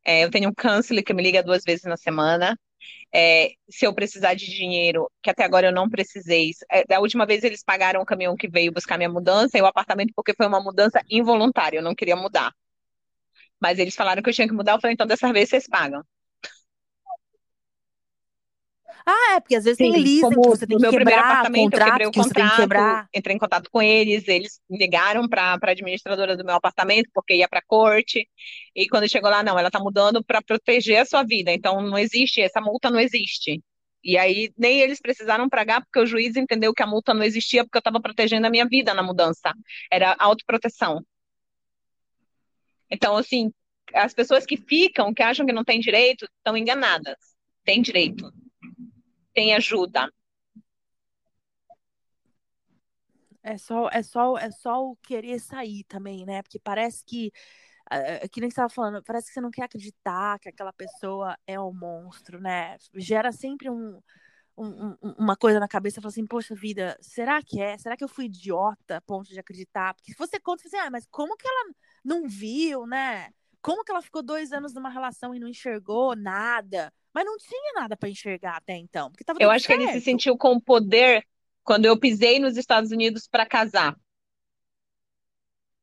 eh, 0.04 0.24
eu 0.24 0.30
tenho 0.30 0.50
um 0.50 0.54
counselor 0.54 1.04
que 1.04 1.14
me 1.14 1.22
liga 1.22 1.42
duas 1.42 1.62
vezes 1.64 1.84
na 1.84 1.96
semana. 1.96 2.58
Eh, 3.14 3.52
se 3.68 3.86
eu 3.86 3.94
precisar 3.94 4.34
de 4.34 4.46
dinheiro, 4.46 5.10
que 5.22 5.30
até 5.30 5.44
agora 5.44 5.68
eu 5.68 5.72
não 5.72 5.88
precisei, 5.88 6.50
eh, 6.70 6.84
da 6.86 7.00
última 7.00 7.26
vez 7.26 7.44
eles 7.44 7.62
pagaram 7.64 8.00
o 8.00 8.06
caminhão 8.06 8.36
que 8.36 8.48
veio 8.48 8.72
buscar 8.72 8.96
minha 8.96 9.10
mudança 9.10 9.58
e 9.58 9.62
o 9.62 9.66
apartamento, 9.66 10.12
porque 10.14 10.34
foi 10.34 10.46
uma 10.46 10.60
mudança 10.60 11.00
involuntária, 11.10 11.78
eu 11.78 11.82
não 11.82 11.94
queria 11.94 12.16
mudar. 12.16 12.52
Mas 13.60 13.78
eles 13.78 13.94
falaram 13.94 14.22
que 14.22 14.28
eu 14.28 14.34
tinha 14.34 14.46
que 14.48 14.52
mudar, 14.54 14.72
eu 14.72 14.80
falei, 14.80 14.94
então 14.94 15.06
dessa 15.06 15.32
vez 15.32 15.48
vocês 15.48 15.66
pagam. 15.68 16.02
Ah, 19.06 19.34
é, 19.34 19.40
porque 19.40 19.56
às 19.56 19.64
vezes 19.64 19.78
tem 19.78 19.92
Sim, 19.92 19.98
leasing 19.98 20.28
que 20.28 20.34
como 20.34 20.42
você 20.42 20.66
tem 20.66 20.76
que 20.76 20.82
meu 20.82 20.92
primeiro 20.92 21.20
quebrar, 21.20 21.32
apartamento, 21.32 21.74
eu 21.74 21.84
quebrei 21.84 22.06
contrato 22.06 22.08
o 22.08 22.10
que 22.12 22.18
você 22.18 22.34
tem 22.34 22.44
que 22.44 22.50
contrato, 22.50 22.60
quebrar. 22.60 23.08
entrei 23.14 23.36
em 23.36 23.38
contato 23.38 23.70
com 23.70 23.82
eles, 23.82 24.28
eles 24.28 24.60
ligaram 24.70 25.28
para 25.28 25.58
a 25.60 25.70
administradora 25.70 26.36
do 26.36 26.44
meu 26.44 26.54
apartamento, 26.54 27.10
porque 27.12 27.34
ia 27.34 27.48
para 27.48 27.58
a 27.58 27.64
corte, 27.66 28.28
e 28.74 28.88
quando 28.88 29.08
chegou 29.08 29.30
lá, 29.30 29.42
não, 29.42 29.58
ela 29.58 29.68
está 29.68 29.80
mudando 29.80 30.22
para 30.24 30.40
proteger 30.42 30.98
a 31.00 31.04
sua 31.04 31.22
vida, 31.22 31.52
então 31.52 31.80
não 31.80 31.98
existe, 31.98 32.40
essa 32.40 32.60
multa 32.60 32.90
não 32.90 33.00
existe. 33.00 33.62
E 34.04 34.18
aí 34.18 34.52
nem 34.58 34.80
eles 34.80 35.00
precisaram 35.00 35.48
pagar, 35.48 35.80
porque 35.80 36.00
o 36.00 36.06
juiz 36.06 36.36
entendeu 36.36 36.72
que 36.74 36.82
a 36.82 36.86
multa 36.86 37.14
não 37.14 37.22
existia, 37.22 37.64
porque 37.64 37.78
eu 37.78 37.80
estava 37.80 38.00
protegendo 38.00 38.46
a 38.46 38.50
minha 38.50 38.66
vida 38.66 38.92
na 38.94 39.02
mudança, 39.02 39.52
era 39.90 40.16
autoproteção. 40.18 41.04
Então, 42.90 43.16
assim, 43.16 43.52
as 43.94 44.12
pessoas 44.12 44.44
que 44.44 44.56
ficam, 44.56 45.14
que 45.14 45.22
acham 45.22 45.46
que 45.46 45.52
não 45.52 45.64
tem 45.64 45.80
direito, 45.80 46.26
estão 46.36 46.56
enganadas. 46.56 47.16
Tem 47.64 47.80
direito, 47.80 48.30
tem 49.34 49.54
ajuda. 49.54 50.10
É 53.42 53.58
só, 53.58 53.88
é 53.88 54.02
só, 54.02 54.38
é 54.38 54.50
só 54.50 54.84
o 54.86 54.96
querer 54.96 55.40
sair 55.40 55.84
também, 55.84 56.24
né? 56.24 56.42
Porque 56.42 56.60
parece 56.60 57.04
que, 57.04 57.32
que 58.30 58.40
nem 58.40 58.48
você 58.48 58.54
estava 58.54 58.68
falando, 58.68 59.02
parece 59.02 59.28
que 59.28 59.34
você 59.34 59.40
não 59.40 59.50
quer 59.50 59.64
acreditar 59.64 60.38
que 60.38 60.48
aquela 60.48 60.72
pessoa 60.72 61.36
é 61.46 61.58
um 61.60 61.72
monstro, 61.72 62.40
né? 62.40 62.76
Gera 62.96 63.32
sempre 63.32 63.68
um- 63.70 64.00
um- 64.56 64.96
uma 65.18 65.36
coisa 65.36 65.60
na 65.60 65.68
cabeça, 65.68 66.00
fala 66.00 66.10
assim, 66.10 66.26
poxa 66.26 66.54
vida, 66.54 66.96
será 67.00 67.42
que 67.42 67.60
é? 67.60 67.78
Será 67.78 67.96
que 67.96 68.04
eu 68.04 68.08
fui 68.08 68.26
idiota 68.26 68.98
a 68.98 69.00
ponto 69.02 69.28
de 69.30 69.40
acreditar? 69.40 69.94
Porque 69.94 70.12
se 70.12 70.18
você 70.18 70.38
conta, 70.40 70.62
você 70.62 70.70
fala 70.70 70.82
assim, 70.82 70.88
ah, 70.88 70.92
mas 70.92 71.06
como 71.10 71.36
que 71.36 71.46
ela 71.48 71.72
não 72.04 72.28
viu, 72.28 72.86
né? 72.86 73.30
Como 73.62 73.84
que 73.84 73.92
ela 73.92 74.02
ficou 74.02 74.22
dois 74.22 74.52
anos 74.52 74.74
numa 74.74 74.90
relação 74.90 75.34
e 75.34 75.38
não 75.38 75.48
enxergou 75.48 76.16
nada? 76.16 76.92
Mas 77.14 77.24
não 77.24 77.36
tinha 77.38 77.72
nada 77.74 77.96
para 77.96 78.08
enxergar 78.08 78.56
até 78.56 78.76
então, 78.76 79.10
porque 79.10 79.24
tava 79.24 79.38
Eu 79.40 79.50
acho 79.50 79.66
que 79.66 79.72
ele 79.72 79.86
se 79.86 79.92
certo. 79.92 80.04
sentiu 80.04 80.36
com 80.36 80.58
poder 80.60 81.24
quando 81.62 81.84
eu 81.84 81.98
pisei 81.98 82.38
nos 82.40 82.56
Estados 82.56 82.90
Unidos 82.90 83.28
para 83.28 83.46
casar. 83.46 83.96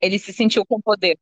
Ele 0.02 0.20
se 0.20 0.34
sentiu 0.34 0.66
com 0.66 0.82
poder. 0.82 1.18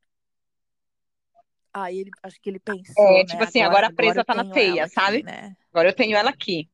Aí 1.73 1.99
ele, 1.99 2.11
acho 2.23 2.41
que 2.41 2.49
ele 2.49 2.59
pensou, 2.59 3.05
É, 3.05 3.19
né? 3.19 3.25
tipo 3.25 3.43
assim, 3.43 3.61
Agora, 3.61 3.77
agora 3.77 3.87
a 3.87 3.93
presa 3.93 4.11
agora 4.21 4.25
tá 4.25 4.33
na 4.35 4.43
teia, 4.51 4.83
aqui, 4.85 4.93
sabe? 4.93 5.23
né? 5.23 5.55
Agora 5.71 5.89
eu 5.89 5.95
tenho 5.95 6.17
ela 6.17 6.29
aqui. 6.31 6.67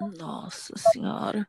Nossa 0.00 0.72
senhora. 0.76 1.46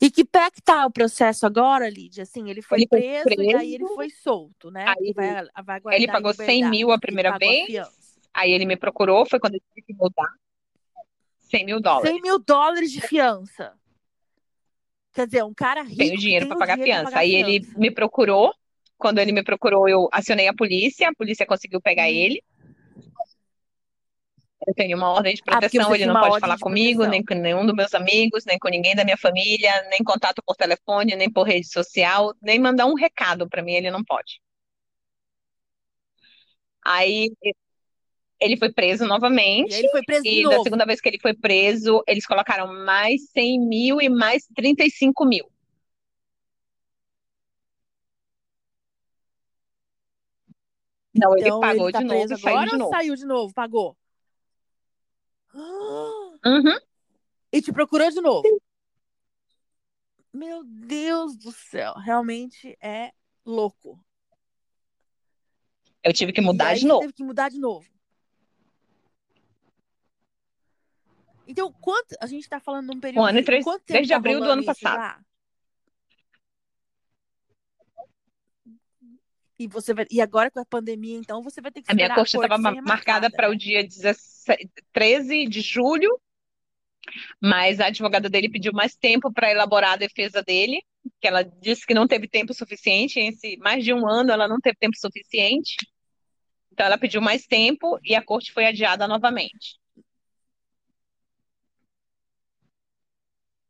E 0.00 0.10
que 0.10 0.24
pé 0.24 0.50
que 0.50 0.60
tá 0.60 0.84
o 0.86 0.90
processo 0.90 1.46
agora, 1.46 1.88
Lídia? 1.88 2.22
Assim, 2.22 2.50
ele 2.50 2.60
foi 2.60 2.78
Ele 2.78 2.86
foi 2.88 3.00
preso 3.00 3.28
e 3.28 3.52
daí 3.52 3.74
ele 3.74 3.78
preso, 3.78 3.94
foi 3.94 4.10
solto, 4.10 4.70
né? 4.70 4.84
aí 4.86 5.12
vai, 5.14 5.44
vai 5.64 5.80
ele 5.96 6.06
pagou 6.06 6.32
100 6.34 6.46
liberdade, 6.46 6.70
mil 6.70 6.90
a 6.90 6.94
ele 6.94 7.00
primeira 7.00 7.34
a 7.34 7.38
vez, 7.38 7.66
fiança. 7.66 8.20
aí 8.32 8.52
ele 8.52 8.66
me 8.66 8.76
procurou, 8.76 9.26
foi 9.26 9.40
quando 9.40 9.54
ele 9.54 9.62
teve 9.74 9.86
que 9.86 9.94
mudar. 9.94 10.28
100 11.40 11.64
mil 11.64 11.76
100 11.76 11.82
dólares. 11.82 12.22
mil 12.22 12.38
dólares 12.38 12.92
de 12.92 13.00
fiança. 13.00 13.72
Quer 15.12 15.26
dizer, 15.26 15.44
um 15.44 15.54
cara 15.54 15.82
rico 15.82 15.96
Tenho 15.96 16.18
dinheiro 16.18 16.46
para 16.48 16.56
pagar 16.58 16.74
dinheiro 16.74 16.92
fiança. 16.92 17.04
pagar 17.04 17.16
a 17.16 17.20
Aí 17.20 17.34
ele 17.34 17.60
fiança. 17.64 17.78
me 17.78 17.90
procurou. 17.90 18.52
Quando 18.98 19.18
ele 19.18 19.32
me 19.32 19.42
procurou, 19.44 19.88
eu 19.88 20.08
acionei 20.12 20.48
a 20.48 20.54
polícia, 20.54 21.08
a 21.08 21.14
polícia 21.14 21.46
conseguiu 21.46 21.80
pegar 21.80 22.04
Hum. 22.04 22.12
ele. 22.14 22.42
Eu 24.66 24.74
tenho 24.74 24.96
uma 24.96 25.10
ordem 25.10 25.34
de 25.34 25.42
Ah, 25.42 25.60
proteção, 25.60 25.90
você 25.90 25.94
ele 25.94 26.06
não 26.06 26.14
pode 26.20 26.40
falar 26.40 26.58
comigo, 26.58 27.04
nem 27.06 27.24
com 27.24 27.34
nenhum 27.34 27.66
dos 27.66 27.74
meus 27.74 27.94
amigos, 27.94 28.44
nem 28.46 28.58
com 28.58 28.68
ninguém 28.68 28.94
da 28.94 29.04
minha 29.04 29.16
família, 29.16 29.70
nem 29.90 30.02
contato 30.02 30.42
por 30.44 30.56
telefone, 30.56 31.14
nem 31.16 31.30
por 31.30 31.46
rede 31.46 31.68
social, 31.68 32.34
nem 32.40 32.58
mandar 32.58 32.86
um 32.86 32.94
recado 32.94 33.48
para 33.48 33.62
mim, 33.62 33.74
ele 33.74 33.90
não 33.90 34.02
pode. 34.02 34.40
Aí 36.84 37.30
ele 38.40 38.56
foi 38.56 38.72
preso 38.72 39.04
E 39.04 39.08
novamente, 39.08 39.74
aí 39.74 39.80
ele 39.80 39.88
foi 39.88 40.02
preso 40.02 40.26
e 40.26 40.42
da 40.44 40.60
segunda 40.60 40.84
vez 40.84 41.00
que 41.00 41.08
ele 41.08 41.18
foi 41.20 41.34
preso, 41.34 42.02
eles 42.06 42.26
colocaram 42.26 42.66
mais 42.84 43.30
100 43.32 43.58
mil 43.60 44.00
e 44.00 44.08
mais 44.08 44.46
35 44.54 45.24
mil. 45.24 45.46
Não, 51.14 51.36
então, 51.38 51.58
ele 51.58 51.60
pagou 51.60 51.88
ele 51.88 51.92
tá 51.92 52.00
de 52.00 52.04
novo 52.04 52.32
e 52.32 52.38
saiu 52.38 52.56
agora 52.56 52.70
de 52.70 52.76
novo. 52.76 52.90
saiu 52.90 53.14
de 53.16 53.26
novo? 53.26 53.54
Pagou? 53.54 53.96
Uhum. 55.54 56.78
E 57.52 57.62
te 57.62 57.72
procurou 57.72 58.10
de 58.10 58.20
novo? 58.20 58.60
Meu 60.32 60.64
Deus 60.64 61.36
do 61.36 61.52
céu, 61.52 61.94
realmente 61.94 62.76
é 62.80 63.12
louco. 63.46 64.04
Eu 66.02 66.12
tive 66.12 66.32
que 66.32 66.40
mudar 66.40 66.74
de 66.74 66.84
novo. 66.86 67.00
teve 67.00 67.12
que 67.12 67.24
mudar 67.24 67.48
de 67.48 67.58
novo. 67.58 67.88
Então, 71.46 71.72
quanto. 71.72 72.16
A 72.20 72.26
gente 72.26 72.48
tá 72.48 72.58
falando 72.58 72.90
de 72.90 72.96
um 72.96 73.00
período. 73.00 73.22
Um 73.22 73.26
ano 73.26 73.38
e 73.38 73.42
de- 73.42 73.46
três- 73.46 73.64
desde 73.86 74.12
tá 74.12 74.16
abril 74.16 74.40
do 74.40 74.50
ano 74.50 74.64
passado. 74.64 74.96
já? 74.96 75.24
E 79.58 79.68
você 79.68 79.94
vai. 79.94 80.06
E 80.10 80.20
agora 80.20 80.50
com 80.50 80.60
a 80.60 80.64
pandemia, 80.64 81.16
então, 81.16 81.42
você 81.42 81.60
vai 81.60 81.70
ter 81.70 81.82
que 81.82 81.90
A 81.90 81.94
minha 81.94 82.14
corte 82.14 82.36
estava 82.36 82.58
marcada 82.58 83.30
para 83.30 83.48
o 83.48 83.52
né? 83.52 83.56
dia 83.56 83.84
17 83.84 84.68
13 84.92 85.46
de 85.46 85.60
julho, 85.60 86.20
mas 87.40 87.80
a 87.80 87.86
advogada 87.86 88.28
dele 88.28 88.50
pediu 88.50 88.72
mais 88.72 88.96
tempo 88.96 89.32
para 89.32 89.50
elaborar 89.50 89.92
a 89.92 89.96
defesa 89.96 90.42
dele, 90.42 90.82
que 91.20 91.28
ela 91.28 91.42
disse 91.42 91.86
que 91.86 91.94
não 91.94 92.08
teve 92.08 92.28
tempo 92.28 92.52
suficiente, 92.52 93.20
esse 93.20 93.56
mais 93.58 93.84
de 93.84 93.92
um 93.92 94.08
ano 94.08 94.32
ela 94.32 94.48
não 94.48 94.58
teve 94.58 94.76
tempo 94.76 94.96
suficiente. 94.96 95.76
Então 96.72 96.86
ela 96.86 96.98
pediu 96.98 97.20
mais 97.20 97.46
tempo 97.46 97.98
e 98.02 98.16
a 98.16 98.24
corte 98.24 98.52
foi 98.52 98.66
adiada 98.66 99.06
novamente. 99.06 99.78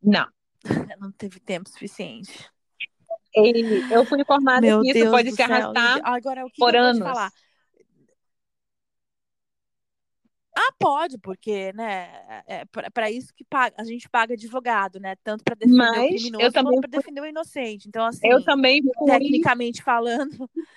Não. 0.01 0.27
Não 0.99 1.11
teve 1.11 1.39
tempo 1.39 1.69
suficiente. 1.69 2.49
Eu 3.91 4.05
fui 4.05 4.21
informada 4.21 4.61
Meu 4.61 4.81
que 4.81 4.89
isso 4.89 4.99
Deus 4.99 5.11
pode 5.11 5.31
se 5.31 5.41
arrastar. 5.41 6.01
Agora, 6.03 6.45
o 6.45 6.49
que, 6.49 6.57
por 6.57 6.71
que 6.71 6.77
anos. 6.77 6.99
falar? 6.99 7.31
Ah, 10.57 10.71
pode, 10.79 11.17
porque, 11.17 11.73
né, 11.73 12.09
é 12.47 12.63
para 12.93 13.11
isso 13.11 13.33
que 13.35 13.43
paga, 13.43 13.75
a 13.77 13.83
gente 13.83 14.07
paga 14.07 14.35
advogado, 14.35 15.01
né? 15.01 15.15
Tanto 15.21 15.43
para 15.43 15.53
defender 15.53 15.75
o 15.75 15.77
Mas 15.77 16.07
criminoso 16.07 16.45
eu 16.45 16.51
também 16.53 16.73
quanto 16.75 16.89
para 16.89 16.97
defender 16.99 17.21
o 17.21 17.25
inocente. 17.25 17.89
Então, 17.89 18.05
assim, 18.05 18.25
eu 18.25 18.41
também 18.41 18.81
fui. 18.81 19.05
tecnicamente 19.05 19.83
falando, 19.83 20.49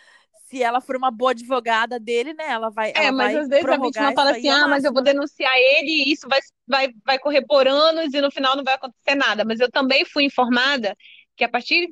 se 0.49 0.61
ela 0.61 0.81
for 0.81 0.97
uma 0.97 1.13
boa 1.13 1.31
advogada 1.31 2.01
dele, 2.01 2.35
né, 2.35 2.49
ela 2.49 2.71
vai, 2.71 2.91
É, 2.91 3.05
ela 3.05 3.13
mas 3.13 3.33
vai 3.35 3.43
às 3.43 3.49
vezes 3.49 3.65
a 3.67 3.77
vítima 3.77 4.13
fala 4.13 4.31
assim: 4.33 4.49
ah, 4.49 4.67
mas 4.67 4.83
eu 4.83 4.93
vou 4.93 5.03
né? 5.03 5.13
denunciar 5.13 5.55
ele 5.57 5.91
e 5.91 6.13
isso 6.13 6.27
vai, 6.29 6.41
vai, 6.67 6.93
vai 7.05 7.19
correr 7.21 7.47
por 7.47 7.69
anos 7.69 8.13
e 8.13 8.21
no 8.21 8.33
final 8.33 8.57
não 8.57 8.65
vai 8.65 8.75
acontecer 8.75 9.15
nada. 9.15 9.45
Mas 9.45 9.61
eu 9.61 9.71
também 9.71 10.05
fui 10.05 10.25
informada 10.25 10.97
que 11.37 11.45
a 11.45 11.49
partir, 11.49 11.89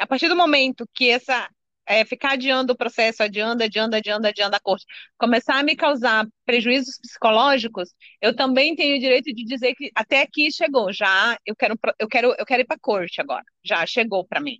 a 0.00 0.06
partir 0.06 0.28
do 0.28 0.36
momento 0.36 0.88
que 0.94 1.10
essa. 1.10 1.48
é, 1.86 2.04
ficar 2.04 2.32
adiando 2.34 2.72
o 2.72 2.76
processo, 2.76 3.22
adiando, 3.22 3.64
adiando, 3.64 3.96
adiando, 3.96 4.26
adiando 4.26 4.54
a 4.56 4.60
corte, 4.60 4.84
começar 5.18 5.58
a 5.58 5.62
me 5.62 5.74
causar 5.76 6.26
prejuízos 6.46 6.98
psicológicos, 7.00 7.90
eu 8.20 8.34
também 8.36 8.76
tenho 8.76 8.96
o 8.96 9.00
direito 9.00 9.32
de 9.34 9.44
dizer 9.44 9.74
que 9.74 9.90
até 9.94 10.22
aqui 10.22 10.52
chegou, 10.52 10.92
já 10.92 11.36
eu 11.44 11.56
quero, 11.56 11.76
eu 11.98 12.08
quero, 12.08 12.34
eu 12.38 12.46
quero 12.46 12.62
ir 12.62 12.66
para 12.66 12.76
a 12.76 12.80
corte 12.80 13.20
agora, 13.20 13.44
já 13.64 13.84
chegou 13.86 14.24
para 14.24 14.40
mim. 14.40 14.58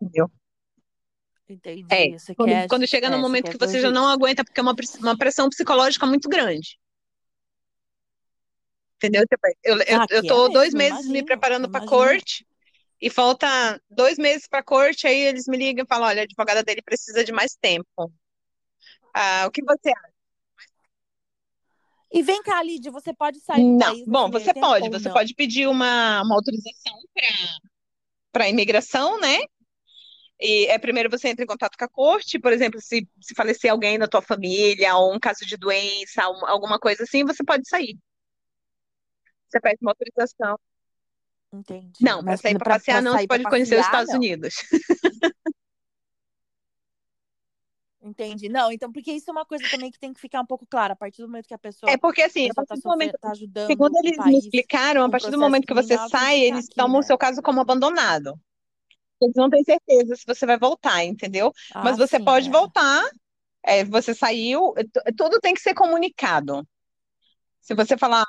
Entendeu? 0.00 0.30
Entendi. 1.48 1.84
É, 1.90 2.18
Você 2.18 2.34
quando, 2.34 2.50
quer, 2.50 2.68
quando 2.68 2.86
chega 2.86 3.08
no 3.10 3.16
é, 3.16 3.18
você 3.18 3.22
momento 3.22 3.44
quer 3.44 3.52
que 3.52 3.58
você 3.58 3.80
já 3.80 3.90
não 3.90 4.06
aguenta, 4.06 4.44
porque 4.44 4.60
é 4.60 4.62
uma, 4.62 4.74
uma 5.00 5.18
pressão 5.18 5.48
psicológica 5.48 6.06
muito 6.06 6.28
grande. 6.28 6.78
Entendeu? 8.96 9.26
Tipo, 9.26 9.46
Eu, 9.64 9.76
eu, 9.82 10.00
Ah, 10.00 10.06
eu 10.10 10.20
que 10.22 10.26
é 10.26 10.28
tô 10.28 10.48
dois 10.48 10.72
mesmo, 10.72 10.78
meses 10.78 11.06
me 11.06 11.18
imagino, 11.18 11.26
preparando 11.26 11.70
para 11.70 11.84
corte 11.86 12.46
e 13.00 13.10
falta 13.10 13.80
dois 13.90 14.16
meses 14.18 14.46
para 14.48 14.62
corte, 14.62 15.06
aí 15.06 15.18
eles 15.18 15.46
me 15.46 15.56
ligam 15.56 15.84
e 15.84 15.88
falam, 15.88 16.08
olha, 16.08 16.22
a 16.22 16.24
advogada 16.24 16.62
dele 16.62 16.82
precisa 16.82 17.24
de 17.24 17.32
mais 17.32 17.56
tempo. 17.56 18.12
Ah, 19.12 19.44
o 19.46 19.50
que 19.50 19.62
você 19.62 19.90
acha? 19.90 20.14
E 22.12 22.22
vem 22.22 22.42
cá, 22.42 22.62
Lídia, 22.62 22.92
você 22.92 23.12
pode 23.12 23.40
sair 23.40 23.62
do 23.62 23.76
Não. 23.76 24.04
Bom, 24.06 24.30
você 24.30 24.54
tempo 24.54 24.60
pode, 24.60 24.88
você 24.88 25.08
não? 25.08 25.14
pode 25.14 25.34
pedir 25.34 25.66
uma, 25.66 26.22
uma 26.22 26.34
autorização 26.36 26.98
para 27.12 27.24
para 28.32 28.48
imigração, 28.48 29.20
né? 29.20 29.38
E 30.40 30.66
é 30.66 30.78
primeiro 30.78 31.08
você 31.08 31.28
entra 31.28 31.44
em 31.44 31.46
contato 31.46 31.76
com 31.78 31.84
a 31.84 31.88
corte, 31.88 32.38
por 32.38 32.52
exemplo, 32.52 32.80
se, 32.80 33.08
se 33.20 33.34
falecer 33.34 33.70
alguém 33.70 33.96
da 33.98 34.08
tua 34.08 34.20
família, 34.20 34.96
ou 34.96 35.14
um 35.14 35.20
caso 35.20 35.46
de 35.46 35.56
doença, 35.56 36.28
um- 36.28 36.46
alguma 36.46 36.78
coisa 36.78 37.04
assim, 37.04 37.24
você 37.24 37.44
pode 37.44 37.68
sair. 37.68 37.96
Você 39.48 39.60
pede 39.60 39.78
uma 39.82 39.92
autorização. 39.92 40.58
Entendi. 41.54 41.94
Não, 42.00 42.22
para 42.24 42.36
Mas 42.36 42.40
sair 42.40 42.56
para 42.56 42.60
pra, 42.60 42.76
passear 42.76 43.00
pra 43.00 43.02
não, 43.02 43.16
você 43.18 43.18
sair 43.18 43.28
pra 43.28 43.38
pode 43.38 43.46
conhecer 43.46 43.76
os 43.78 43.86
Estados 43.86 44.12
não. 44.12 44.14
Unidos. 44.14 44.54
Entendi. 48.00 48.48
Não, 48.48 48.70
então, 48.70 48.92
porque 48.92 49.12
isso 49.12 49.30
é 49.30 49.32
uma 49.32 49.46
coisa 49.46 49.68
também 49.68 49.90
que 49.90 49.98
tem 49.98 50.12
que 50.12 50.20
ficar 50.20 50.40
um 50.42 50.46
pouco 50.46 50.66
clara. 50.66 50.92
A 50.92 50.96
partir 50.96 51.22
do 51.22 51.28
momento 51.28 51.46
que 51.48 51.54
a 51.54 51.58
É 51.86 51.96
pessoa, 51.98 51.98
porque 51.98 52.22
a 52.22 52.22
assim, 52.22 52.50
a 52.50 52.54
tá 52.54 52.62
partir 52.66 52.80
do 52.80 52.88
momento, 52.88 53.18
tá 53.20 53.30
ajudando 53.30 53.82
segundo 53.82 53.94
o 54.04 54.12
eles 54.12 54.24
me 54.24 54.38
país 54.38 54.38
explicaram, 54.38 55.04
a 55.04 55.10
partir 55.10 55.30
do 55.30 55.38
momento 55.38 55.66
que 55.66 55.74
você 55.74 55.98
sai, 55.98 56.40
eles 56.40 56.68
aqui, 56.68 56.74
tomam 56.74 57.00
o 57.00 57.02
né? 57.02 57.04
seu 57.04 57.18
caso 57.18 57.42
como 57.42 57.60
abandonado. 57.60 58.34
Eles 59.20 59.34
não 59.36 59.50
têm 59.50 59.64
certeza 59.64 60.16
se 60.16 60.24
você 60.26 60.46
vai 60.46 60.58
voltar, 60.58 61.04
entendeu? 61.04 61.52
Mas 61.82 61.96
Ah, 61.96 61.98
você 61.98 62.20
sim, 62.20 62.20
pode 62.20 62.50
é. 62.50 62.50
voltar, 62.50 63.04
é, 63.64 63.84
você 63.84 64.14
saiu, 64.14 64.74
é, 64.78 64.84
tu- 64.84 65.02
tudo 65.16 65.40
tem 65.40 65.54
que 65.54 65.60
ser 65.62 65.74
comunicado. 65.74 66.66
Se 67.60 67.74
você 67.74 67.96
falar, 67.98 68.24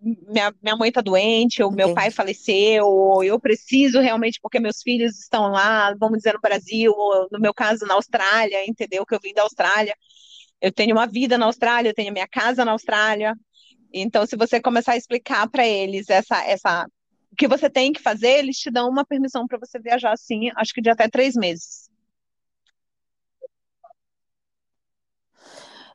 minha, 0.00 0.54
minha 0.62 0.76
mãe 0.76 0.92
tá 0.92 1.00
doente, 1.00 1.62
ou 1.62 1.70
meu 1.70 1.94
pai 1.94 2.10
faleceu, 2.10 2.86
ou 2.86 3.24
eu 3.24 3.38
preciso 3.40 4.00
realmente 4.00 4.38
porque 4.40 4.60
meus 4.60 4.82
filhos 4.82 5.18
estão 5.18 5.48
lá, 5.50 5.94
vamos 5.98 6.18
dizer, 6.18 6.34
no 6.34 6.40
Brasil, 6.40 6.92
ou 6.92 7.28
no 7.30 7.40
meu 7.40 7.52
caso, 7.52 7.86
na 7.86 7.94
Austrália, 7.94 8.68
entendeu? 8.68 9.04
Que 9.04 9.14
eu 9.14 9.20
vim 9.22 9.34
da 9.34 9.42
Austrália. 9.42 9.94
Eu 10.60 10.72
tenho 10.72 10.94
uma 10.94 11.06
vida 11.06 11.38
na 11.38 11.46
Austrália, 11.46 11.90
eu 11.90 11.94
tenho 11.94 12.12
minha 12.12 12.28
casa 12.28 12.64
na 12.64 12.72
Austrália. 12.72 13.34
Então, 13.92 14.26
se 14.26 14.36
você 14.36 14.60
começar 14.60 14.92
a 14.92 14.96
explicar 14.96 15.48
para 15.48 15.66
eles 15.66 16.08
essa, 16.10 16.44
essa, 16.44 16.86
o 17.32 17.36
que 17.36 17.48
você 17.48 17.70
tem 17.70 17.92
que 17.92 18.02
fazer, 18.02 18.38
eles 18.38 18.58
te 18.58 18.70
dão 18.70 18.88
uma 18.88 19.04
permissão 19.04 19.46
para 19.46 19.58
você 19.58 19.78
viajar 19.78 20.12
assim, 20.12 20.50
acho 20.56 20.72
que 20.72 20.80
de 20.82 20.90
até 20.90 21.08
três 21.08 21.34
meses. 21.34 21.87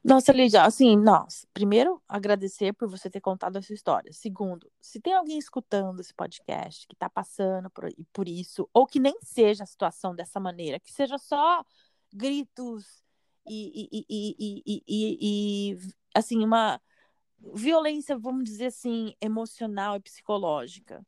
Nossa, 0.03 0.33
Lídia, 0.33 0.63
assim, 0.63 0.97
nossa, 0.97 1.47
primeiro, 1.53 2.01
agradecer 2.09 2.73
por 2.73 2.89
você 2.89 3.09
ter 3.09 3.21
contado 3.21 3.57
essa 3.57 3.73
história. 3.73 4.11
Segundo, 4.11 4.69
se 4.81 4.99
tem 4.99 5.13
alguém 5.13 5.37
escutando 5.37 6.01
esse 6.01 6.13
podcast 6.13 6.85
que 6.87 6.95
tá 6.95 7.09
passando 7.09 7.69
por, 7.69 7.89
por 8.11 8.27
isso, 8.27 8.69
ou 8.73 8.85
que 8.85 8.99
nem 8.99 9.17
seja 9.21 9.63
a 9.63 9.67
situação 9.67 10.13
dessa 10.13 10.41
maneira, 10.41 10.77
que 10.77 10.91
seja 10.91 11.17
só 11.17 11.63
gritos 12.11 13.01
e, 13.47 14.05
e, 14.09 14.75
e, 14.85 15.71
e 15.71 15.77
assim, 16.13 16.43
uma 16.43 16.81
violência, 17.55 18.17
vamos 18.17 18.43
dizer 18.43 18.67
assim, 18.67 19.13
emocional 19.21 19.95
e 19.95 20.01
psicológica. 20.01 21.01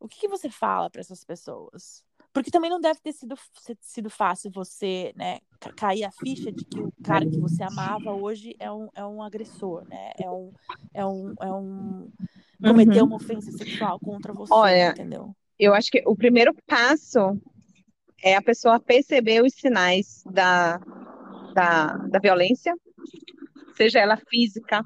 O 0.00 0.08
que, 0.08 0.20
que 0.20 0.28
você 0.28 0.48
fala 0.48 0.88
para 0.88 1.02
essas 1.02 1.22
pessoas? 1.22 2.02
Porque 2.38 2.50
também 2.50 2.70
não 2.70 2.80
deve 2.80 3.00
ter 3.00 3.12
sido, 3.12 3.34
sido 3.80 4.08
fácil 4.08 4.50
você, 4.50 5.12
né, 5.16 5.40
cair 5.76 6.04
a 6.04 6.10
ficha 6.10 6.52
de 6.52 6.64
que 6.64 6.80
o 6.80 6.92
cara 7.02 7.26
que 7.26 7.38
você 7.38 7.62
amava 7.62 8.12
hoje 8.12 8.54
é 8.58 8.70
um, 8.70 8.88
é 8.94 9.04
um 9.04 9.22
agressor, 9.22 9.84
né? 9.88 10.12
É 10.18 10.30
um, 10.30 10.52
é 10.94 11.04
um, 11.04 11.34
é 11.40 11.52
um 11.52 12.12
cometeu 12.60 13.02
Uhum. 13.02 13.06
uma 13.10 13.16
ofensa 13.16 13.50
sexual 13.52 13.98
contra 14.00 14.32
você, 14.32 14.54
Olha, 14.54 14.90
entendeu? 14.90 15.34
Eu 15.58 15.74
acho 15.74 15.90
que 15.90 16.02
o 16.06 16.16
primeiro 16.16 16.54
passo 16.66 17.40
é 18.22 18.36
a 18.36 18.42
pessoa 18.42 18.80
perceber 18.80 19.42
os 19.42 19.54
sinais 19.54 20.22
da, 20.26 20.78
da, 21.54 21.96
da 22.08 22.18
violência, 22.18 22.74
seja 23.76 24.00
ela 24.00 24.16
física, 24.16 24.84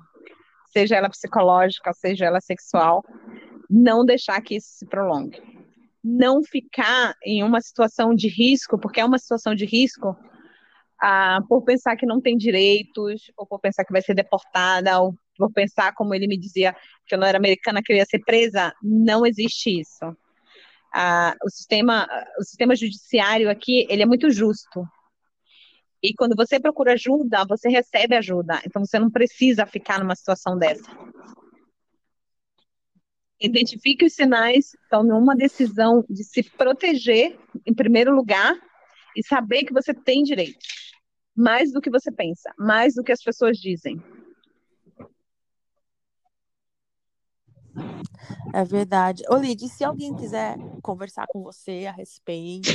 seja 0.71 0.97
ela 0.97 1.09
psicológica, 1.11 1.93
seja 1.93 2.27
ela 2.27 2.41
sexual, 2.41 3.03
não 3.69 4.05
deixar 4.05 4.41
que 4.43 4.57
isso 4.57 4.69
se 4.71 4.87
prolongue. 4.87 5.52
Não 6.03 6.43
ficar 6.43 7.15
em 7.25 7.43
uma 7.43 7.61
situação 7.61 8.15
de 8.15 8.29
risco, 8.29 8.79
porque 8.79 9.01
é 9.01 9.05
uma 9.05 9.19
situação 9.19 9.55
de 9.55 9.65
risco, 9.65 10.17
ah, 11.01 11.41
por 11.49 11.63
pensar 11.63 11.97
que 11.97 12.07
não 12.07 12.21
tem 12.21 12.37
direitos, 12.37 13.31
ou 13.37 13.47
por 13.47 13.61
pensar 13.61 13.85
que 13.85 13.93
vai 13.93 14.03
ser 14.03 14.15
deportada, 14.15 15.01
ou 15.01 15.15
por 15.37 15.53
pensar, 15.53 15.93
como 15.95 16.15
ele 16.15 16.27
me 16.27 16.39
dizia, 16.39 16.77
que 17.07 17.15
eu 17.15 17.19
não 17.19 17.27
era 17.27 17.39
americana, 17.39 17.83
que 17.83 17.93
eu 17.93 17.97
ia 17.97 18.05
ser 18.05 18.21
presa. 18.21 18.73
Não 18.83 19.27
existe 19.27 19.81
isso. 19.81 20.17
Ah, 20.95 21.35
o 21.45 21.51
sistema, 21.51 22.07
o 22.39 22.45
sistema 22.45 22.77
judiciário 22.77 23.51
aqui, 23.51 23.87
ele 23.89 24.03
é 24.03 24.07
muito 24.07 24.31
justo. 24.31 24.87
E 26.03 26.13
quando 26.15 26.35
você 26.37 26.59
procura 26.59 26.95
ajuda, 26.95 27.45
você 27.49 27.69
recebe 27.69 28.17
ajuda. 28.17 28.61
Então 28.67 28.85
você 28.85 28.99
não 28.99 29.11
precisa 29.11 29.65
ficar 29.65 30.01
numa 30.01 30.17
situação 30.17 30.59
dessa. 30.59 30.91
Identifique 33.43 34.07
os 34.07 34.13
sinais, 34.13 34.77
tome 34.89 35.11
uma 35.11 35.35
decisão 35.35 36.05
de 36.09 36.23
se 36.23 36.45
proteger, 36.45 37.37
em 37.67 37.75
primeiro 37.75 38.15
lugar, 38.15 38.55
e 39.17 39.27
saber 39.27 39.65
que 39.65 39.73
você 39.73 39.93
tem 39.93 40.23
direitos. 40.23 40.93
Mais 41.35 41.73
do 41.73 41.81
que 41.81 41.91
você 41.91 42.13
pensa, 42.13 42.55
mais 42.57 42.95
do 42.95 43.03
que 43.03 43.11
as 43.11 43.21
pessoas 43.21 43.59
dizem. 43.59 44.01
É 48.55 48.65
verdade. 48.65 49.25
Ô, 49.29 49.37
Lidy, 49.37 49.69
se 49.69 49.83
alguém 49.83 50.15
quiser 50.15 50.57
conversar 50.81 51.27
com 51.27 51.43
você 51.43 51.87
a 51.89 51.93
respeito, 51.93 52.69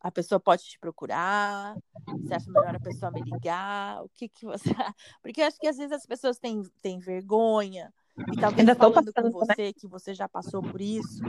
a 0.00 0.10
pessoa 0.10 0.40
pode 0.40 0.62
te 0.62 0.78
procurar. 0.78 1.76
Você 2.22 2.32
acha 2.32 2.50
melhor 2.50 2.74
a 2.74 2.80
pessoa 2.80 3.12
me 3.12 3.20
ligar? 3.20 4.02
O 4.02 4.08
que 4.08 4.30
que 4.30 4.46
você... 4.46 4.64
Porque 5.22 5.42
eu 5.42 5.46
acho 5.46 5.58
que 5.58 5.66
às 5.66 5.76
vezes 5.76 5.92
as 5.92 6.06
pessoas 6.06 6.38
têm, 6.38 6.62
têm 6.80 6.98
vergonha. 6.98 7.92
E 8.32 8.36
talvez 8.36 8.60
Ainda 8.60 8.76
tô 8.76 8.92
falando 8.92 9.12
com 9.12 9.22
né? 9.22 9.30
você, 9.30 9.72
que 9.72 9.88
você 9.88 10.14
já 10.14 10.28
passou 10.28 10.62
por 10.62 10.80
isso, 10.80 11.22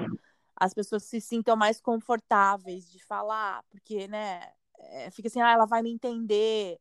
as 0.55 0.73
pessoas 0.73 1.03
se 1.03 1.19
sintam 1.19 1.55
mais 1.55 1.81
confortáveis 1.81 2.89
de 2.89 3.03
falar, 3.03 3.63
porque, 3.69 4.07
né, 4.07 4.41
é, 4.79 5.09
fica 5.11 5.27
assim, 5.27 5.41
ah, 5.41 5.51
ela 5.51 5.65
vai 5.65 5.81
me 5.81 5.91
entender. 5.91 6.77